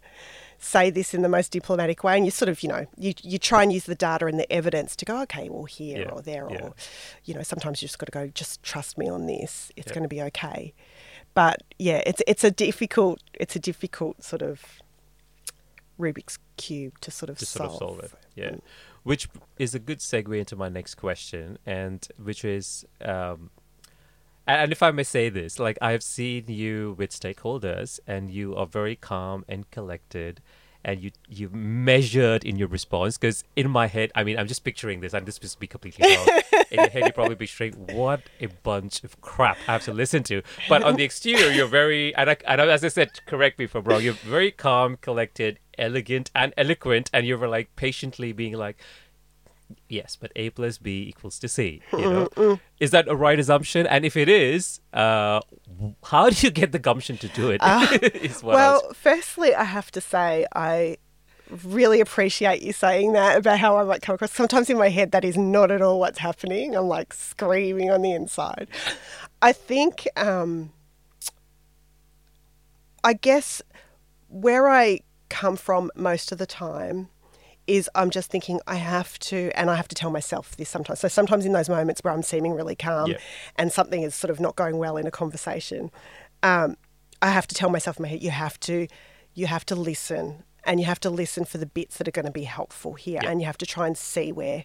say 0.58 0.88
this 0.90 1.12
in 1.12 1.22
the 1.22 1.28
most 1.28 1.50
diplomatic 1.52 2.02
way, 2.04 2.16
and 2.16 2.24
you 2.24 2.30
sort 2.30 2.48
of, 2.48 2.62
you 2.62 2.68
know, 2.68 2.86
you, 2.96 3.12
you 3.22 3.38
try 3.38 3.62
and 3.62 3.72
use 3.72 3.84
the 3.84 3.94
data 3.94 4.26
and 4.26 4.38
the 4.38 4.50
evidence 4.50 4.96
to 4.96 5.04
go, 5.04 5.20
okay, 5.22 5.48
well, 5.50 5.64
here 5.64 5.98
Yeah, 6.02 6.10
or 6.10 6.22
there, 6.22 6.46
or, 6.46 6.72
you 7.24 7.34
know, 7.34 7.42
sometimes 7.42 7.82
you 7.82 7.88
just 7.88 7.98
got 7.98 8.06
to 8.06 8.12
go, 8.12 8.28
just 8.28 8.62
trust 8.62 8.96
me 8.96 9.08
on 9.08 9.26
this. 9.26 9.72
It's 9.76 9.90
going 9.92 10.04
to 10.04 10.08
be 10.08 10.22
okay. 10.22 10.72
But 11.34 11.64
yeah, 11.80 12.00
it's 12.06 12.22
it's 12.28 12.44
a 12.44 12.50
difficult 12.52 13.20
it's 13.34 13.56
a 13.56 13.58
difficult 13.58 14.22
sort 14.22 14.40
of 14.40 14.62
Rubik's 15.98 16.38
cube 16.56 16.98
to 17.00 17.10
sort 17.10 17.30
of 17.30 17.38
to 17.38 17.46
solve. 17.46 17.72
sort 17.72 17.72
of 17.72 17.78
solve 17.78 17.98
it. 18.04 18.12
Yeah, 18.36 18.50
Mm. 18.50 18.60
Which 19.04 19.28
is 19.58 19.74
a 19.74 19.78
good 19.78 20.00
segue 20.00 20.36
into 20.36 20.56
my 20.56 20.68
next 20.68 20.96
question, 20.96 21.58
and 21.64 22.08
which 22.22 22.44
is, 22.44 22.84
um, 23.00 23.50
and 24.46 24.72
if 24.72 24.82
I 24.82 24.90
may 24.90 25.04
say 25.04 25.28
this, 25.28 25.58
like 25.58 25.78
I 25.80 25.92
have 25.92 26.02
seen 26.02 26.46
you 26.48 26.96
with 26.98 27.10
stakeholders, 27.10 28.00
and 28.06 28.30
you 28.30 28.56
are 28.56 28.66
very 28.66 28.96
calm 28.96 29.44
and 29.48 29.70
collected. 29.70 30.40
And 30.86 31.00
you 31.00 31.12
you 31.26 31.48
measured 31.48 32.44
in 32.44 32.56
your 32.56 32.68
response 32.68 33.16
because 33.16 33.42
in 33.56 33.70
my 33.70 33.86
head, 33.86 34.12
I 34.14 34.22
mean, 34.22 34.38
I'm 34.38 34.46
just 34.46 34.64
picturing 34.64 35.00
this, 35.00 35.14
and 35.14 35.24
this 35.24 35.40
must 35.42 35.58
be 35.58 35.66
completely 35.66 36.14
wrong. 36.14 36.28
in 36.70 36.78
your 36.78 36.90
head, 36.90 37.06
you 37.06 37.12
probably 37.12 37.36
be 37.36 37.46
picturing 37.46 37.72
what 37.96 38.20
a 38.38 38.48
bunch 38.62 39.02
of 39.02 39.18
crap 39.22 39.56
I 39.66 39.72
have 39.72 39.84
to 39.84 39.94
listen 39.94 40.22
to. 40.24 40.42
But 40.68 40.82
on 40.82 40.96
the 40.96 41.04
exterior, 41.04 41.50
you're 41.50 41.68
very, 41.68 42.14
and, 42.16 42.28
I, 42.28 42.36
and 42.46 42.60
as 42.60 42.84
I 42.84 42.88
said, 42.88 43.24
correct 43.24 43.58
me 43.58 43.64
if 43.64 43.74
I'm 43.74 43.84
wrong. 43.84 44.02
You're 44.02 44.12
very 44.12 44.50
calm, 44.50 44.98
collected, 45.00 45.58
elegant, 45.78 46.30
and 46.34 46.52
eloquent, 46.56 47.10
and 47.12 47.26
you 47.26 47.36
were 47.38 47.48
like 47.48 47.74
patiently 47.76 48.32
being 48.32 48.54
like, 48.54 48.76
"Yes, 49.88 50.16
but 50.16 50.30
A 50.36 50.50
plus 50.50 50.78
B 50.78 51.06
equals 51.08 51.38
to 51.40 51.48
C." 51.48 51.82
You 51.92 52.28
know, 52.36 52.58
is 52.80 52.90
that 52.90 53.08
a 53.08 53.14
right 53.16 53.38
assumption? 53.38 53.86
And 53.86 54.04
if 54.04 54.16
it 54.16 54.28
is, 54.28 54.80
uh, 54.92 55.40
how 56.04 56.30
do 56.30 56.46
you 56.46 56.50
get 56.50 56.72
the 56.72 56.78
gumption 56.78 57.16
to 57.18 57.28
do 57.28 57.50
it? 57.50 57.60
what 57.62 57.70
I 57.72 57.98
was- 58.02 58.42
Well, 58.42 58.92
firstly, 58.94 59.54
I 59.54 59.64
have 59.64 59.90
to 59.92 60.00
say 60.00 60.46
I 60.54 60.96
really 61.62 62.00
appreciate 62.00 62.62
you 62.62 62.72
saying 62.72 63.12
that 63.12 63.36
about 63.36 63.58
how 63.58 63.76
I 63.76 63.84
might 63.84 64.00
come 64.02 64.14
across. 64.14 64.32
Sometimes 64.32 64.70
in 64.70 64.78
my 64.78 64.88
head, 64.88 65.12
that 65.12 65.24
is 65.24 65.36
not 65.36 65.70
at 65.70 65.82
all 65.82 66.00
what's 66.00 66.18
happening. 66.18 66.74
I'm 66.74 66.86
like 66.88 67.12
screaming 67.12 67.90
on 67.90 68.00
the 68.02 68.12
inside. 68.12 68.66
I 69.42 69.52
think, 69.52 70.08
um, 70.16 70.72
I 73.02 73.12
guess, 73.12 73.60
where 74.28 74.68
I 74.68 75.00
come 75.42 75.56
from 75.56 75.90
most 75.96 76.32
of 76.32 76.38
the 76.38 76.46
time 76.46 77.08
is 77.66 77.88
I'm 77.94 78.10
just 78.10 78.30
thinking 78.30 78.60
I 78.66 78.76
have 78.76 79.18
to, 79.30 79.50
and 79.54 79.70
I 79.70 79.74
have 79.76 79.88
to 79.88 79.94
tell 79.94 80.10
myself 80.10 80.54
this 80.56 80.68
sometimes. 80.68 81.00
So 81.00 81.08
sometimes 81.08 81.46
in 81.46 81.52
those 81.52 81.68
moments 81.68 82.02
where 82.04 82.12
I'm 82.12 82.22
seeming 82.22 82.52
really 82.52 82.76
calm 82.76 83.10
Yeah. 83.12 83.18
and 83.56 83.72
something 83.72 84.02
is 84.02 84.14
sort 84.14 84.30
of 84.30 84.38
not 84.38 84.54
going 84.54 84.76
well 84.76 84.96
in 84.98 85.06
a 85.06 85.10
conversation, 85.10 85.90
um, 86.42 86.76
I 87.22 87.28
have 87.30 87.46
to 87.46 87.54
tell 87.54 87.70
myself 87.70 87.98
in 87.98 88.02
my 88.02 88.08
head, 88.08 88.22
you 88.22 88.30
have 88.30 88.60
to, 88.68 88.86
you 89.34 89.46
have 89.46 89.64
to 89.66 89.74
listen, 89.74 90.44
and 90.64 90.78
you 90.80 90.84
have 90.86 91.00
to 91.00 91.10
listen 91.10 91.44
for 91.46 91.56
the 91.58 91.66
bits 91.66 91.96
that 91.96 92.06
are 92.06 92.16
going 92.18 92.26
to 92.26 92.30
be 92.42 92.44
helpful 92.44 92.94
here, 92.94 93.20
Yeah. 93.22 93.30
and 93.30 93.40
you 93.40 93.46
have 93.46 93.58
to 93.58 93.66
try 93.66 93.86
and 93.86 93.96
see 93.96 94.30
where 94.30 94.64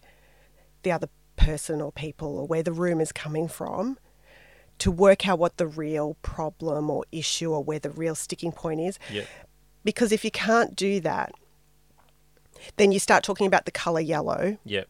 the 0.83 0.91
other 0.91 1.07
person 1.38 1.79
or 1.81 1.91
people 1.93 2.38
or 2.38 2.45
where 2.47 2.63
the 2.63 2.73
room 2.73 2.99
is 2.99 3.11
coming 3.13 3.47
from 3.47 3.97
to 4.79 4.91
work 4.91 5.27
out 5.27 5.39
what 5.39 5.55
the 5.57 5.67
real 5.67 6.15
problem 6.21 6.89
or 6.89 7.03
issue 7.13 7.51
or 7.53 7.63
where 7.63 7.79
the 7.79 7.89
real 7.89 8.15
sticking 8.15 8.51
point 8.51 8.81
is. 8.81 8.99
yeah, 9.11 9.23
Because 9.83 10.12
if 10.12 10.24
you 10.25 10.31
can't 10.31 10.75
do 10.75 11.00
that, 11.01 11.31
then 12.77 12.91
you 12.91 13.00
start 13.00 13.24
talking 13.24 13.48
about 13.48 13.65
the 13.65 13.71
color 13.71 14.01
yellow, 14.01 14.57
yeah, 14.65 14.83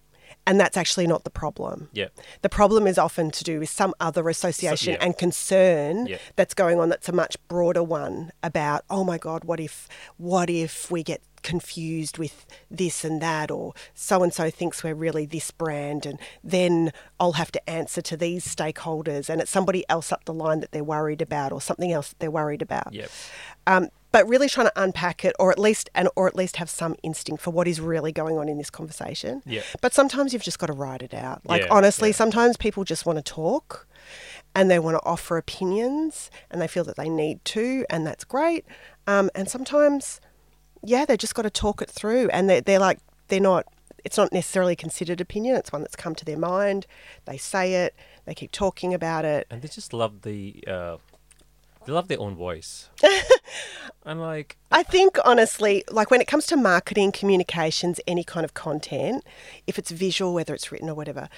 and 0.48 0.60
that's 0.60 0.78
actually 0.78 1.06
not 1.06 1.24
the 1.24 1.30
problem. 1.30 1.90
yeah, 1.94 2.08
The 2.42 2.50
problem 2.50 2.88
is 2.88 2.98
often 2.98 3.30
to 3.32 3.44
do 3.44 3.60
with 3.60 3.70
some 3.70 3.94
other 4.00 4.28
association 4.30 4.94
yeah. 4.94 5.04
and 5.06 5.16
concern 5.18 6.08
that's 6.36 6.56
going 6.56 6.80
on 6.80 6.90
that's 6.90 7.08
a 7.08 7.12
much 7.12 7.38
broader 7.48 7.84
one 7.84 8.32
about, 8.42 8.84
oh 8.90 9.04
my 9.04 9.18
God, 9.20 9.44
what 9.44 9.60
if 9.60 9.88
what 10.18 10.50
if 10.50 10.90
we 10.90 11.04
get 11.04 11.22
confused 11.42 12.18
with 12.18 12.46
this 12.70 13.06
and 13.06 13.22
that 13.22 13.50
or 13.50 13.74
so 13.94 14.24
and 14.24 14.34
so 14.34 14.50
thinks 14.50 14.84
we're 14.84 14.94
really 14.94 15.26
this 15.26 15.52
brand 15.52 16.06
and 16.06 16.20
then 16.44 16.92
I'll 17.20 17.34
have 17.34 17.52
to 17.54 17.70
answer 17.70 18.02
to 18.02 18.18
these 18.18 18.46
stakeholders 18.46 19.30
and 19.30 19.40
it's 19.40 19.52
somebody 19.52 19.86
else 19.88 20.12
up 20.12 20.26
the 20.26 20.34
line 20.34 20.60
that 20.60 20.72
they're 20.74 20.84
worried 20.84 21.22
about 21.22 21.54
or 21.54 21.62
something 21.62 21.94
else 21.94 22.10
that 22.10 22.20
they're 22.20 22.32
worried 22.32 22.62
about. 22.62 22.92
yeah, 22.92 23.08
Um, 23.68 23.88
but 24.12 24.28
really 24.28 24.50
trying 24.50 24.68
to 24.68 24.74
unpack 24.82 25.24
it, 25.24 25.36
or 25.40 25.52
at 25.52 25.60
least 25.60 25.90
and 25.94 26.10
or 26.16 26.28
at 26.28 26.36
least 26.36 26.56
have 26.58 26.70
some 26.70 26.96
instinct 27.04 27.42
for 27.44 27.52
what 27.52 27.68
is 27.68 27.80
really 27.80 28.12
going 28.12 28.38
on 28.38 28.50
in 28.50 28.58
this 28.58 28.70
conversation. 28.70 29.42
Yeah. 29.46 29.62
But 29.82 29.94
sometimes 29.94 30.34
you've 30.34 30.44
just 30.44 30.60
got 30.60 30.68
to 30.68 30.74
write 30.74 31.02
it 31.02 31.14
out. 31.14 31.46
Like 31.46 31.62
Yeah, 31.64 31.68
honestly, 31.72 32.10
yeah. 32.10 32.16
sometimes 32.16 32.58
people 32.58 32.84
just 32.84 33.06
want 33.06 33.18
to 33.18 33.24
talk, 33.24 33.88
and 34.56 34.70
they 34.72 34.80
want 34.80 34.96
to 34.98 35.06
offer 35.06 35.38
opinions, 35.38 36.32
and 36.50 36.62
they 36.62 36.68
feel 36.68 36.84
that 36.86 36.96
they 36.96 37.10
need 37.10 37.44
to, 37.46 37.86
and 37.90 38.06
that's 38.06 38.24
great. 38.24 38.66
Um, 39.08 39.30
and 39.36 39.50
sometimes, 39.50 40.20
yeah, 40.84 41.06
they 41.06 41.18
just 41.18 41.36
got 41.36 41.44
to 41.44 41.50
talk 41.50 41.82
it 41.82 41.90
through, 41.90 42.30
and 42.30 42.50
they 42.50 42.60
they're 42.62 42.80
like 42.80 43.00
they're 43.28 43.40
not. 43.40 43.66
It's 44.06 44.16
not 44.18 44.32
necessarily 44.32 44.78
considered 44.78 45.20
opinion. 45.20 45.58
It's 45.58 45.74
one 45.74 45.82
that's 45.82 45.98
come 45.98 46.16
to 46.16 46.24
their 46.24 46.38
mind. 46.38 46.88
They 47.26 47.36
say 47.38 47.74
it. 47.84 47.94
They 48.24 48.34
keep 48.34 48.52
talking 48.52 48.94
about 48.94 49.26
it. 49.26 49.46
and 49.52 49.62
they 49.62 49.68
just 49.68 49.92
love 49.92 50.22
the, 50.22 50.64
uh, 50.66 50.98
they 51.86 51.92
love 51.94 52.08
their 52.08 52.20
own 52.20 52.36
voice. 52.36 52.90
I'm 54.06 54.20
like, 54.20 54.58
I 54.72 54.84
think 54.84 55.18
honestly, 55.26 55.84
like 55.90 56.12
when 56.12 56.22
it 56.22 56.28
comes 56.28 56.46
to 56.48 56.58
marketing, 56.58 57.12
communications, 57.12 58.00
any 58.08 58.24
kind 58.24 58.44
of 58.44 58.54
content, 58.54 59.24
if 59.68 59.78
it's 59.78 59.92
visual, 59.92 60.34
whether 60.34 60.54
it's 60.54 60.72
written 60.72 60.90
or 60.90 60.96
whatever, 60.96 61.30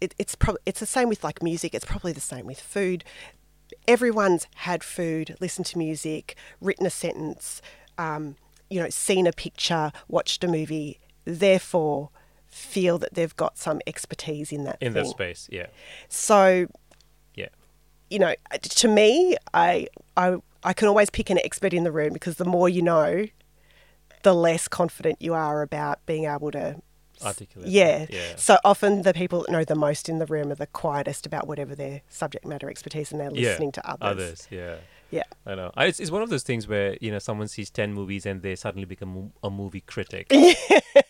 it, 0.00 0.14
it's 0.18 0.34
probably 0.34 0.60
it's 0.66 0.80
the 0.80 0.86
same 0.86 1.08
with 1.08 1.22
like 1.24 1.42
music. 1.42 1.74
It's 1.74 1.84
probably 1.84 2.12
the 2.12 2.20
same 2.20 2.46
with 2.46 2.60
food. 2.60 3.04
Everyone's 3.88 4.46
had 4.56 4.84
food, 4.84 5.36
listened 5.40 5.66
to 5.66 5.78
music, 5.78 6.36
written 6.60 6.86
a 6.86 6.90
sentence, 6.90 7.62
um, 7.98 8.36
you 8.68 8.80
know, 8.80 8.90
seen 8.90 9.26
a 9.26 9.32
picture, 9.32 9.92
watched 10.08 10.44
a 10.44 10.48
movie. 10.48 11.00
Therefore, 11.24 12.10
feel 12.52 12.98
that 12.98 13.14
they've 13.14 13.34
got 13.36 13.56
some 13.56 13.80
expertise 13.86 14.52
in 14.52 14.64
that 14.64 14.76
in 14.80 14.92
thing. 14.92 15.04
that 15.04 15.08
space, 15.08 15.48
yeah, 15.50 15.66
So 16.08 16.66
you 18.12 18.18
know, 18.18 18.34
to 18.62 18.88
me, 18.88 19.36
I, 19.54 19.88
I, 20.16 20.36
I 20.62 20.72
can 20.72 20.88
always 20.88 21.10
pick 21.10 21.30
an 21.30 21.38
expert 21.44 21.72
in 21.72 21.84
the 21.84 21.92
room 21.92 22.12
because 22.12 22.36
the 22.36 22.44
more 22.44 22.68
you 22.68 22.82
know, 22.82 23.26
the 24.22 24.34
less 24.34 24.68
confident 24.68 25.20
you 25.20 25.34
are 25.34 25.62
about 25.62 26.04
being 26.06 26.24
able 26.26 26.50
to. 26.52 26.76
articulate. 27.24 27.68
Yeah. 27.70 28.06
yeah, 28.10 28.36
So 28.36 28.58
often 28.64 29.02
the 29.02 29.14
people 29.14 29.40
that 29.42 29.50
know 29.50 29.64
the 29.64 29.74
most 29.74 30.08
in 30.08 30.18
the 30.18 30.26
room 30.26 30.52
are 30.52 30.56
the 30.56 30.66
quietest 30.68 31.26
about 31.26 31.48
whatever 31.48 31.74
their 31.74 32.02
subject 32.08 32.44
matter 32.46 32.68
expertise 32.70 33.10
and 33.12 33.20
they're 33.20 33.30
Yeah, 33.32 33.50
listening 33.50 33.72
to 33.72 33.82
others. 33.90 34.00
others, 34.02 34.48
yeah. 34.50 34.76
Yeah. 35.10 35.24
I 35.44 35.54
know. 35.56 35.70
It's, 35.76 36.00
it's 36.00 36.10
one 36.10 36.22
of 36.22 36.30
those 36.30 36.42
things 36.42 36.66
where 36.66 36.96
you 37.02 37.10
know 37.10 37.18
someone 37.18 37.46
sees 37.46 37.68
ten 37.68 37.92
movies 37.92 38.24
and 38.24 38.40
they 38.40 38.54
suddenly 38.56 38.86
become 38.86 39.32
a 39.42 39.50
movie 39.50 39.82
critic. 39.82 40.26
Yeah. 40.32 40.54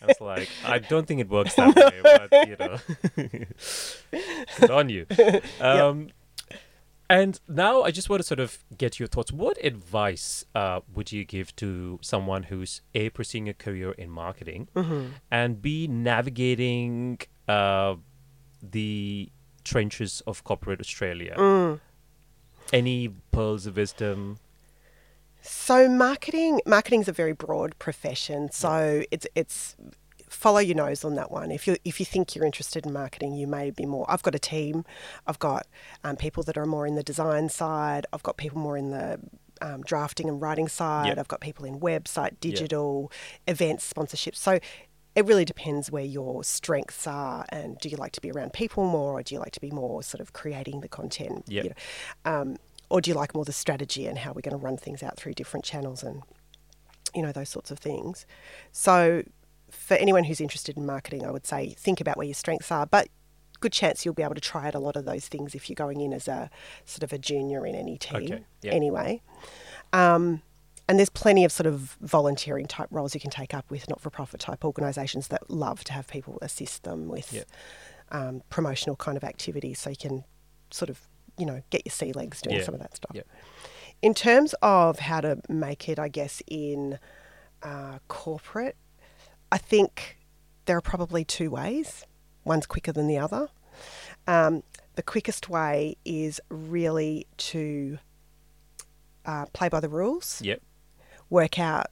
It's 0.09 0.19
like 0.19 0.49
I 0.65 0.79
don't 0.79 1.07
think 1.07 1.21
it 1.21 1.29
works 1.29 1.55
that 1.55 1.73
way, 1.73 2.01
but 2.03 2.47
you 2.49 2.55
know, 2.59 2.77
good 4.59 4.71
on 4.71 4.89
you. 4.89 5.05
Um, 5.61 6.09
And 7.13 7.39
now 7.47 7.83
I 7.83 7.91
just 7.91 8.09
want 8.09 8.21
to 8.21 8.27
sort 8.27 8.39
of 8.39 8.63
get 8.75 8.99
your 8.99 9.07
thoughts. 9.07 9.31
What 9.31 9.63
advice 9.63 10.45
uh, 10.55 10.79
would 10.95 11.11
you 11.11 11.23
give 11.23 11.55
to 11.57 11.99
someone 12.01 12.41
who's 12.49 12.81
a 12.95 13.09
pursuing 13.09 13.47
a 13.47 13.53
career 13.53 13.91
in 13.91 14.09
marketing 14.09 14.67
and 15.29 15.61
b 15.61 15.85
navigating 15.85 17.19
uh, 17.47 17.97
the 18.63 19.29
trenches 19.63 20.23
of 20.25 20.43
corporate 20.43 20.79
Australia? 20.79 21.35
Any 22.81 23.09
pearls 23.31 23.67
of 23.67 23.77
wisdom? 23.77 24.39
So 25.43 25.87
marketing 25.87 26.61
marketing 26.65 27.01
is 27.01 27.07
a 27.07 27.11
very 27.11 27.33
broad 27.33 27.77
profession. 27.77 28.49
So 28.51 29.03
it's 29.11 29.27
it's 29.35 29.75
follow 30.33 30.59
your 30.59 30.75
nose 30.75 31.03
on 31.05 31.15
that 31.15 31.31
one. 31.31 31.51
If 31.51 31.67
you 31.67 31.77
if 31.85 31.99
you 31.99 32.05
think 32.05 32.35
you're 32.35 32.45
interested 32.45 32.85
in 32.85 32.93
marketing, 32.93 33.33
you 33.35 33.47
may 33.47 33.71
be 33.71 33.85
more. 33.85 34.05
I've 34.09 34.23
got 34.23 34.35
a 34.35 34.39
team. 34.39 34.85
I've 35.27 35.39
got 35.39 35.67
um, 36.03 36.15
people 36.15 36.43
that 36.43 36.57
are 36.57 36.65
more 36.65 36.85
in 36.87 36.95
the 36.95 37.03
design 37.03 37.49
side. 37.49 38.05
I've 38.13 38.23
got 38.23 38.37
people 38.37 38.59
more 38.59 38.77
in 38.77 38.89
the 38.91 39.19
um, 39.61 39.81
drafting 39.83 40.27
and 40.27 40.41
writing 40.41 40.67
side. 40.67 41.07
Yeah. 41.07 41.15
I've 41.19 41.27
got 41.27 41.39
people 41.41 41.65
in 41.65 41.79
website, 41.79 42.39
digital, 42.39 43.11
events, 43.47 43.91
sponsorships. 43.93 44.35
So 44.37 44.59
it 45.15 45.25
really 45.25 45.45
depends 45.45 45.91
where 45.91 46.03
your 46.03 46.43
strengths 46.43 47.05
are 47.05 47.45
and 47.49 47.77
do 47.77 47.87
you 47.87 47.97
like 47.97 48.11
to 48.13 48.21
be 48.21 48.31
around 48.31 48.51
people 48.51 48.83
more 48.83 49.19
or 49.19 49.23
do 49.23 49.35
you 49.35 49.39
like 49.39 49.51
to 49.51 49.61
be 49.61 49.69
more 49.69 50.01
sort 50.01 50.19
of 50.19 50.33
creating 50.33 50.81
the 50.81 50.87
content 50.87 51.43
Yep. 51.47 51.63
you 51.63 51.69
know? 51.69 51.75
um, 52.41 52.57
or 52.89 52.99
do 52.99 53.11
you 53.11 53.15
like 53.15 53.35
more 53.35 53.45
the 53.45 53.53
strategy 53.53 54.07
and 54.07 54.17
how 54.17 54.31
we're 54.31 54.41
going 54.41 54.57
to 54.59 54.65
run 54.65 54.75
things 54.75 55.03
out 55.03 55.15
through 55.15 55.33
different 55.35 55.63
channels 55.65 56.01
and 56.01 56.23
you 57.13 57.21
know 57.21 57.31
those 57.31 57.49
sorts 57.49 57.69
of 57.69 57.77
things 57.77 58.25
so 58.71 59.21
for 59.73 59.95
anyone 59.95 60.23
who's 60.23 60.39
interested 60.41 60.77
in 60.77 60.85
marketing 60.85 61.25
i 61.25 61.31
would 61.31 61.45
say 61.45 61.69
think 61.77 61.99
about 61.99 62.15
where 62.17 62.25
your 62.27 62.33
strengths 62.33 62.71
are 62.71 62.85
but 62.85 63.07
good 63.59 63.71
chance 63.73 64.03
you'll 64.05 64.13
be 64.13 64.23
able 64.23 64.35
to 64.35 64.41
try 64.41 64.67
out 64.67 64.75
a 64.75 64.79
lot 64.79 64.95
of 64.95 65.05
those 65.05 65.27
things 65.27 65.55
if 65.55 65.69
you're 65.69 65.75
going 65.75 66.01
in 66.01 66.13
as 66.13 66.27
a 66.27 66.49
sort 66.85 67.03
of 67.03 67.11
a 67.13 67.17
junior 67.17 67.65
in 67.65 67.75
any 67.75 67.97
team 67.97 68.23
Okay, 68.23 68.43
yeah. 68.61 68.71
anyway 68.71 69.21
um, 69.93 70.41
and 70.89 70.99
there's 70.99 71.09
plenty 71.09 71.45
of 71.45 71.51
sort 71.51 71.67
of 71.67 71.97
volunteering 72.01 72.67
type 72.67 72.87
roles 72.91 73.13
you 73.13 73.21
can 73.21 73.31
take 73.31 73.53
up 73.53 73.69
with 73.71 73.87
not-for-profit 73.89 74.39
type 74.39 74.65
organisations 74.65 75.29
that 75.29 75.49
love 75.49 75.83
to 75.85 75.93
have 75.93 76.07
people 76.07 76.37
assist 76.41 76.83
them 76.83 77.07
with 77.07 77.31
Yeah. 77.33 77.43
um, 78.11 78.41
promotional 78.49 78.95
kind 78.97 79.15
of 79.17 79.23
activities 79.23 79.79
so 79.79 79.89
you 79.89 79.95
can 79.95 80.23
sort 80.71 80.89
of 80.89 80.99
you 81.37 81.45
know 81.45 81.61
get 81.69 81.83
your 81.85 81.91
sea 81.91 82.11
legs 82.13 82.41
doing 82.41 82.57
Yeah. 82.57 82.63
some 82.63 82.73
of 82.75 82.81
that 82.81 82.95
stuff 82.97 83.15
in 84.01 84.13
terms 84.13 84.53
of 84.61 84.99
how 84.99 85.21
to 85.21 85.39
make 85.47 85.87
it 85.87 85.97
i 85.99 86.09
guess 86.09 86.41
in 86.47 86.99
uh, 87.61 87.99
corporate, 88.09 88.75
I 89.53 89.59
think 89.59 90.17
there 90.65 90.75
are 90.75 90.81
probably 90.81 91.23
two 91.23 91.51
ways. 91.51 92.05
One's 92.43 92.65
quicker 92.65 92.91
than 92.91 93.07
the 93.07 93.19
other. 93.19 93.49
Um, 94.25 94.63
the 94.95 95.03
quickest 95.03 95.47
way 95.47 95.95
is 96.03 96.41
really 96.49 97.27
to 97.37 97.99
uh, 99.25 99.45
play 99.53 99.69
by 99.69 99.79
the 99.79 99.89
rules, 99.89 100.41
Yep. 100.41 100.59
work 101.29 101.59
out, 101.59 101.87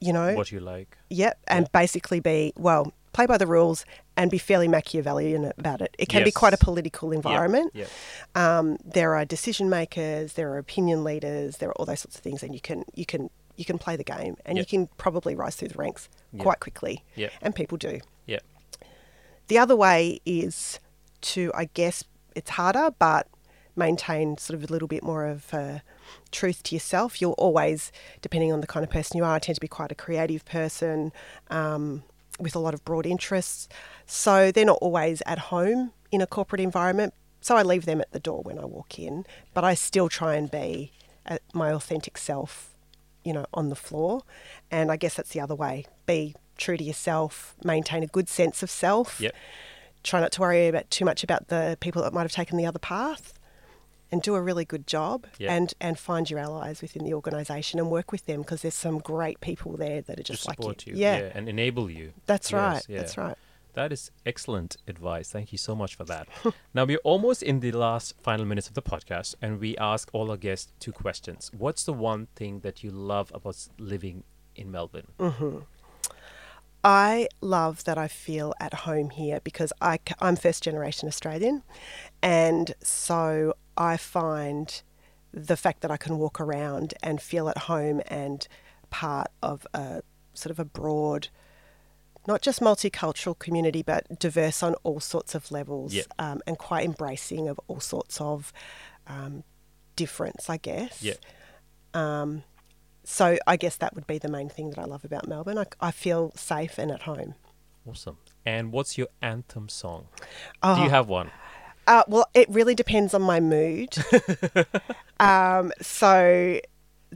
you 0.00 0.12
know, 0.12 0.34
What 0.34 0.50
you 0.50 0.60
like. 0.60 0.96
Yep, 1.10 1.38
and 1.48 1.70
basically 1.72 2.20
be 2.20 2.54
well, 2.56 2.92
play 3.12 3.26
by 3.26 3.36
the 3.36 3.46
rules 3.46 3.84
and 4.16 4.30
be 4.30 4.38
fairly 4.38 4.68
Machiavellian 4.68 5.52
about 5.58 5.82
it. 5.82 5.94
It 5.98 6.08
can 6.08 6.24
be 6.24 6.30
quite 6.30 6.54
a 6.54 6.56
political 6.58 7.12
environment. 7.12 7.72
Yep. 7.74 7.88
Um, 8.34 8.78
there 8.84 9.14
are 9.16 9.24
decision 9.26 9.68
makers, 9.68 10.32
there 10.32 10.50
are 10.52 10.58
opinion 10.58 11.04
leaders, 11.04 11.58
there 11.58 11.68
are 11.68 11.74
all 11.74 11.84
those 11.84 12.00
sorts 12.00 12.16
of 12.16 12.22
things, 12.22 12.42
and 12.42 12.54
you 12.54 12.60
can 12.60 12.84
you 12.94 13.04
can 13.04 13.28
you 13.62 13.66
can 13.66 13.78
play 13.78 13.96
the 13.96 14.04
game, 14.04 14.36
and 14.44 14.56
Yep. 14.58 14.62
you 14.66 14.78
can 14.78 14.88
probably 14.98 15.34
rise 15.34 15.54
through 15.56 15.68
the 15.68 15.78
ranks 15.78 16.08
Yep. 16.32 16.42
quite 16.42 16.60
quickly. 16.60 17.04
Yep. 17.16 17.32
and 17.42 17.54
people 17.54 17.78
do. 17.78 18.00
Yep. 18.26 18.42
The 19.48 19.58
other 19.58 19.76
way 19.76 20.20
is 20.24 20.78
to, 21.32 21.50
I 21.54 21.66
guess, 21.74 22.04
it's 22.34 22.50
harder, 22.50 22.90
but 22.98 23.26
maintain 23.76 24.36
sort 24.38 24.54
of 24.62 24.68
a 24.68 24.72
little 24.72 24.88
bit 24.88 25.02
more 25.02 25.26
of 25.26 25.52
uh, 25.54 25.78
truth 26.30 26.62
to 26.64 26.74
yourself. 26.74 27.20
You'll 27.20 27.32
always, 27.32 27.90
depending 28.20 28.52
on 28.52 28.60
the 28.60 28.66
kind 28.66 28.84
of 28.84 28.90
person 28.90 29.16
you 29.16 29.24
are, 29.24 29.34
I 29.34 29.38
tend 29.38 29.56
to 29.56 29.60
be 29.60 29.68
quite 29.68 29.90
a 29.92 29.94
creative 29.94 30.44
person 30.44 31.12
um, 31.50 32.02
with 32.38 32.54
a 32.54 32.58
lot 32.58 32.74
of 32.74 32.84
broad 32.84 33.06
interests. 33.06 33.68
So 34.06 34.50
they're 34.52 34.64
not 34.66 34.78
always 34.82 35.22
at 35.26 35.38
home 35.38 35.92
in 36.10 36.20
a 36.20 36.26
corporate 36.26 36.60
environment. 36.60 37.14
So 37.40 37.56
I 37.56 37.62
leave 37.62 37.86
them 37.86 38.00
at 38.00 38.12
the 38.12 38.20
door 38.20 38.42
when 38.42 38.58
I 38.58 38.64
walk 38.64 38.98
in, 38.98 39.24
but 39.54 39.64
I 39.64 39.74
still 39.74 40.08
try 40.08 40.36
and 40.36 40.50
be 40.50 40.92
my 41.54 41.70
authentic 41.72 42.18
self, 42.18 42.71
you 43.24 43.32
know, 43.32 43.46
on 43.54 43.68
the 43.68 43.76
floor. 43.76 44.22
And 44.70 44.90
I 44.90 44.96
guess 44.96 45.14
that's 45.14 45.30
the 45.30 45.40
other 45.40 45.54
way. 45.54 45.86
Be 46.06 46.34
true 46.56 46.76
to 46.76 46.84
yourself, 46.84 47.54
maintain 47.64 48.02
a 48.02 48.06
good 48.06 48.28
sense 48.28 48.62
of 48.62 48.70
self 48.70 49.20
Yep. 49.20 49.34
try 50.02 50.20
not 50.20 50.32
to 50.32 50.40
worry 50.40 50.66
about 50.68 50.90
too 50.90 51.04
much 51.04 51.22
about 51.24 51.48
the 51.48 51.76
people 51.80 52.02
that 52.02 52.12
might 52.12 52.22
have 52.22 52.32
taken 52.32 52.56
the 52.58 52.66
other 52.66 52.78
path 52.78 53.34
and 54.10 54.20
do 54.20 54.34
a 54.34 54.42
really 54.42 54.64
good 54.64 54.86
job 54.86 55.26
Yeah. 55.38 55.54
and 55.54 55.72
and 55.80 55.98
find 55.98 56.28
your 56.28 56.38
allies 56.40 56.82
within 56.82 57.04
the 57.04 57.14
organization 57.14 57.78
and 57.80 57.90
work 57.90 58.12
with 58.12 58.26
them 58.26 58.42
because 58.42 58.62
there's 58.62 58.74
some 58.74 58.98
great 58.98 59.40
people 59.40 59.76
there 59.76 60.02
that 60.02 60.18
are 60.20 60.22
To 60.22 60.32
just 60.32 60.46
like 60.46 60.56
support 60.56 60.86
you. 60.86 60.94
Yeah, 60.96 61.30
And 61.34 61.48
enable 61.48 61.88
you. 61.90 62.12
that's 62.26 62.50
Yes, 62.52 62.54
right. 62.58 62.84
yeah. 62.88 62.98
That's 62.98 63.16
right. 63.16 63.36
That 63.74 63.92
is 63.92 64.10
excellent 64.26 64.76
advice. 64.86 65.30
Thank 65.30 65.52
you 65.52 65.58
so 65.58 65.74
much 65.74 65.94
for 65.94 66.04
that. 66.04 66.28
now, 66.74 66.84
we're 66.84 66.98
almost 67.04 67.42
in 67.42 67.60
the 67.60 67.72
last 67.72 68.14
final 68.22 68.44
minutes 68.44 68.68
of 68.68 68.74
the 68.74 68.82
podcast, 68.82 69.34
and 69.40 69.60
we 69.60 69.76
ask 69.78 70.10
all 70.12 70.30
our 70.30 70.36
guests 70.36 70.72
two 70.78 70.92
questions. 70.92 71.50
What's 71.56 71.84
the 71.84 71.92
one 71.92 72.28
thing 72.36 72.60
that 72.60 72.84
you 72.84 72.90
love 72.90 73.30
about 73.34 73.56
living 73.78 74.24
in 74.54 74.70
Melbourne? 74.70 75.08
Mm. 75.18 75.64
I 76.84 77.28
love 77.40 77.84
that 77.84 77.96
I 77.96 78.08
feel 78.08 78.54
at 78.58 78.74
home 78.74 79.10
here 79.10 79.40
because 79.44 79.72
I, 79.80 80.00
am 80.20 80.36
first 80.36 80.64
generation 80.64 81.08
Australian, 81.08 81.62
and 82.20 82.74
so 82.82 83.54
I 83.76 83.96
find 83.96 84.82
the 85.32 85.56
fact 85.56 85.80
that 85.80 85.90
I 85.90 85.96
can 85.96 86.18
walk 86.18 86.40
around 86.40 86.94
and 87.02 87.22
feel 87.22 87.48
at 87.48 87.56
home 87.56 88.02
and 88.08 88.46
part 88.90 89.28
of 89.42 89.66
a 89.72 90.02
sort 90.34 90.50
of 90.50 90.58
a 90.58 90.64
broad, 90.64 91.28
not 92.26 92.42
just 92.42 92.60
multicultural 92.60 93.38
community, 93.38 93.82
but 93.82 94.18
diverse 94.18 94.62
on 94.62 94.74
all 94.82 95.00
sorts 95.00 95.34
of 95.34 95.50
levels, 95.50 95.92
Yep. 95.94 96.06
um, 96.18 96.40
and 96.46 96.58
quite 96.58 96.84
embracing 96.84 97.48
of 97.48 97.58
all 97.68 97.80
sorts 97.80 98.20
of 98.20 98.52
um, 99.06 99.44
difference, 99.96 100.48
I 100.48 100.56
guess. 100.56 101.02
Yeah. 101.02 101.14
Um, 101.94 102.44
so 103.04 103.36
I 103.46 103.56
guess 103.56 103.76
that 103.76 103.94
would 103.94 104.06
be 104.06 104.18
the 104.18 104.28
main 104.28 104.48
thing 104.48 104.70
that 104.70 104.78
I 104.78 104.84
love 104.84 105.04
about 105.04 105.26
Melbourne. 105.28 105.58
I, 105.58 105.66
I 105.80 105.90
feel 105.90 106.32
safe 106.36 106.78
and 106.78 106.90
at 106.90 107.02
home. 107.02 107.34
Awesome. 107.84 108.18
And 108.46 108.70
what's 108.72 108.96
your 108.96 109.08
anthem 109.20 109.68
song? 109.68 110.06
Oh, 110.62 110.76
Do 110.76 110.82
you 110.82 110.90
have 110.90 111.08
one? 111.08 111.30
Uh, 111.86 112.04
well, 112.06 112.26
it 112.32 112.48
really 112.48 112.76
depends 112.76 113.12
on 113.12 113.22
my 113.22 113.40
mood. 113.40 113.96
um, 115.20 115.72
so 115.80 116.60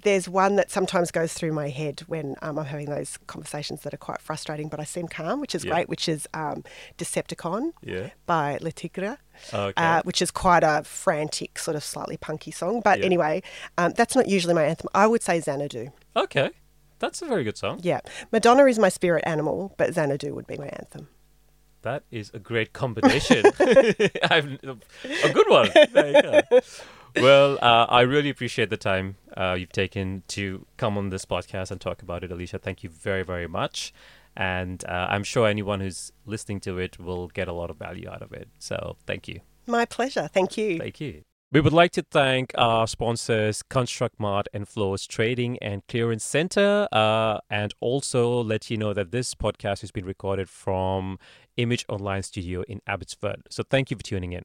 there's 0.03 0.29
one 0.29 0.57
that 0.57 0.71
sometimes 0.71 1.11
goes 1.11 1.33
through 1.33 1.53
my 1.53 1.69
head 1.71 2.01
when 2.07 2.37
um, 2.43 2.59
I'm 2.59 2.67
having 2.67 2.87
those 2.91 3.19
conversations 3.27 3.83
that 3.83 3.95
are 3.95 3.99
quite 3.99 4.21
frustrating, 4.21 4.69
but 4.69 4.79
I 4.79 4.85
seem 4.85 5.09
calm, 5.09 5.41
which 5.41 5.55
is 5.55 5.65
Yeah. 5.65 5.73
great, 5.73 5.89
which 5.89 6.09
is 6.09 6.29
um, 6.35 6.65
Decepticon 6.99 7.73
Yeah. 7.83 8.11
by 8.27 8.59
Le 8.61 8.73
Tigre. 8.73 9.19
Okay. 9.53 9.73
Uh, 9.77 10.03
which 10.05 10.21
is 10.23 10.31
quite 10.31 10.63
a 10.65 10.83
frantic, 10.85 11.59
sort 11.59 11.77
of 11.77 11.85
slightly 11.85 12.17
punky 12.17 12.51
song. 12.51 12.81
But 12.81 13.01
Yeah. 13.01 13.07
anyway, 13.07 13.43
um, 13.79 13.93
that's 13.97 14.15
not 14.15 14.29
usually 14.29 14.55
my 14.55 14.65
anthem. 14.65 14.89
I 14.95 15.07
would 15.07 15.23
say 15.23 15.41
Xanadu. 15.41 15.89
okay. 16.15 16.51
That's 16.99 17.21
a 17.21 17.27
very 17.27 17.45
good 17.45 17.59
song. 17.59 17.81
Yeah. 17.83 18.01
Madonna 18.33 18.65
is 18.65 18.79
my 18.79 18.89
spirit 18.89 19.23
animal, 19.27 19.75
but 19.77 19.93
Xanadu 19.93 20.35
would 20.35 20.47
be 20.47 20.57
my 20.57 20.69
anthem. 20.69 21.09
That 21.83 22.05
is 22.11 22.31
a 22.33 22.39
great 22.39 22.73
combination. 22.73 23.45
I've, 24.31 24.47
a 25.25 25.33
good 25.33 25.49
one. 25.49 25.69
There 25.93 26.07
you 26.13 26.23
go. 26.23 26.41
Well, 27.19 27.57
uh, 27.63 27.87
I 27.89 28.03
really 28.03 28.29
appreciate 28.29 28.69
the 28.69 28.77
time 28.77 29.17
uh, 29.37 29.57
you've 29.59 29.73
taken 29.73 30.23
to 30.29 30.67
come 30.77 30.97
on 30.99 31.11
this 31.11 31.25
podcast 31.25 31.71
and 31.71 31.81
talk 31.81 32.03
about 32.03 32.25
it, 32.25 32.31
Alicia. 32.31 32.59
Thank 32.59 32.83
you 32.83 32.91
very, 32.91 33.23
very 33.23 33.47
much. 33.47 33.93
And 34.37 34.85
uh, 34.85 35.07
I'm 35.09 35.25
sure 35.25 35.47
anyone 35.47 35.81
who's 35.81 36.13
listening 36.27 36.61
to 36.61 36.79
it 36.79 36.99
will 36.99 37.29
get 37.29 37.49
a 37.49 37.53
lot 37.53 37.71
of 37.71 37.77
value 37.77 38.09
out 38.09 38.23
of 38.23 38.33
it. 38.33 38.49
So 38.59 38.97
thank 39.07 39.29
you. 39.29 39.41
My 39.67 39.85
pleasure. 39.85 40.29
Thank 40.33 40.57
you. 40.57 40.79
Thank 40.79 41.01
you. 41.01 41.23
We 41.53 41.61
would 41.61 41.73
like 41.73 41.93
to 41.93 42.03
thank 42.03 42.53
our 42.59 42.89
sponsors, 42.89 43.63
Construct 43.63 44.19
Mart 44.19 44.49
and 44.53 44.69
Flows 44.69 45.07
Trading 45.07 45.59
and 45.61 45.87
Clearance 45.87 46.25
Center, 46.25 46.89
uh, 46.91 47.39
and 47.49 47.73
also 47.81 48.43
let 48.43 48.69
you 48.69 48.77
know 48.77 48.93
that 48.93 49.13
this 49.13 49.35
podcast 49.35 49.81
has 49.81 49.93
been 49.93 50.05
recorded 50.05 50.49
from 50.49 51.19
Image 51.57 51.87
Online 51.89 52.25
Studio 52.25 52.63
in 52.69 52.83
Abbotsford. 52.87 53.43
So 53.49 53.63
thank 53.63 53.91
you 53.91 53.97
for 53.97 54.03
tuning 54.03 54.33
in. 54.33 54.43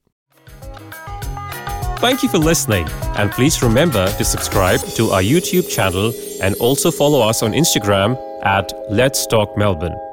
Thank 2.02 2.24
you 2.24 2.30
for 2.30 2.40
listening, 2.40 2.88
and 3.16 3.32
please 3.32 3.62
remember 3.62 4.08
to 4.18 4.26
subscribe 4.26 4.80
to 4.96 5.12
our 5.12 5.22
YouTube 5.22 5.70
channel 5.70 6.12
and 6.42 6.56
also 6.56 6.90
follow 6.90 7.22
us 7.22 7.44
on 7.44 7.52
Instagram 7.52 8.18
at 8.44 8.74
Let's 8.90 9.28
Talk 9.28 9.56
Melbourne. 9.56 10.11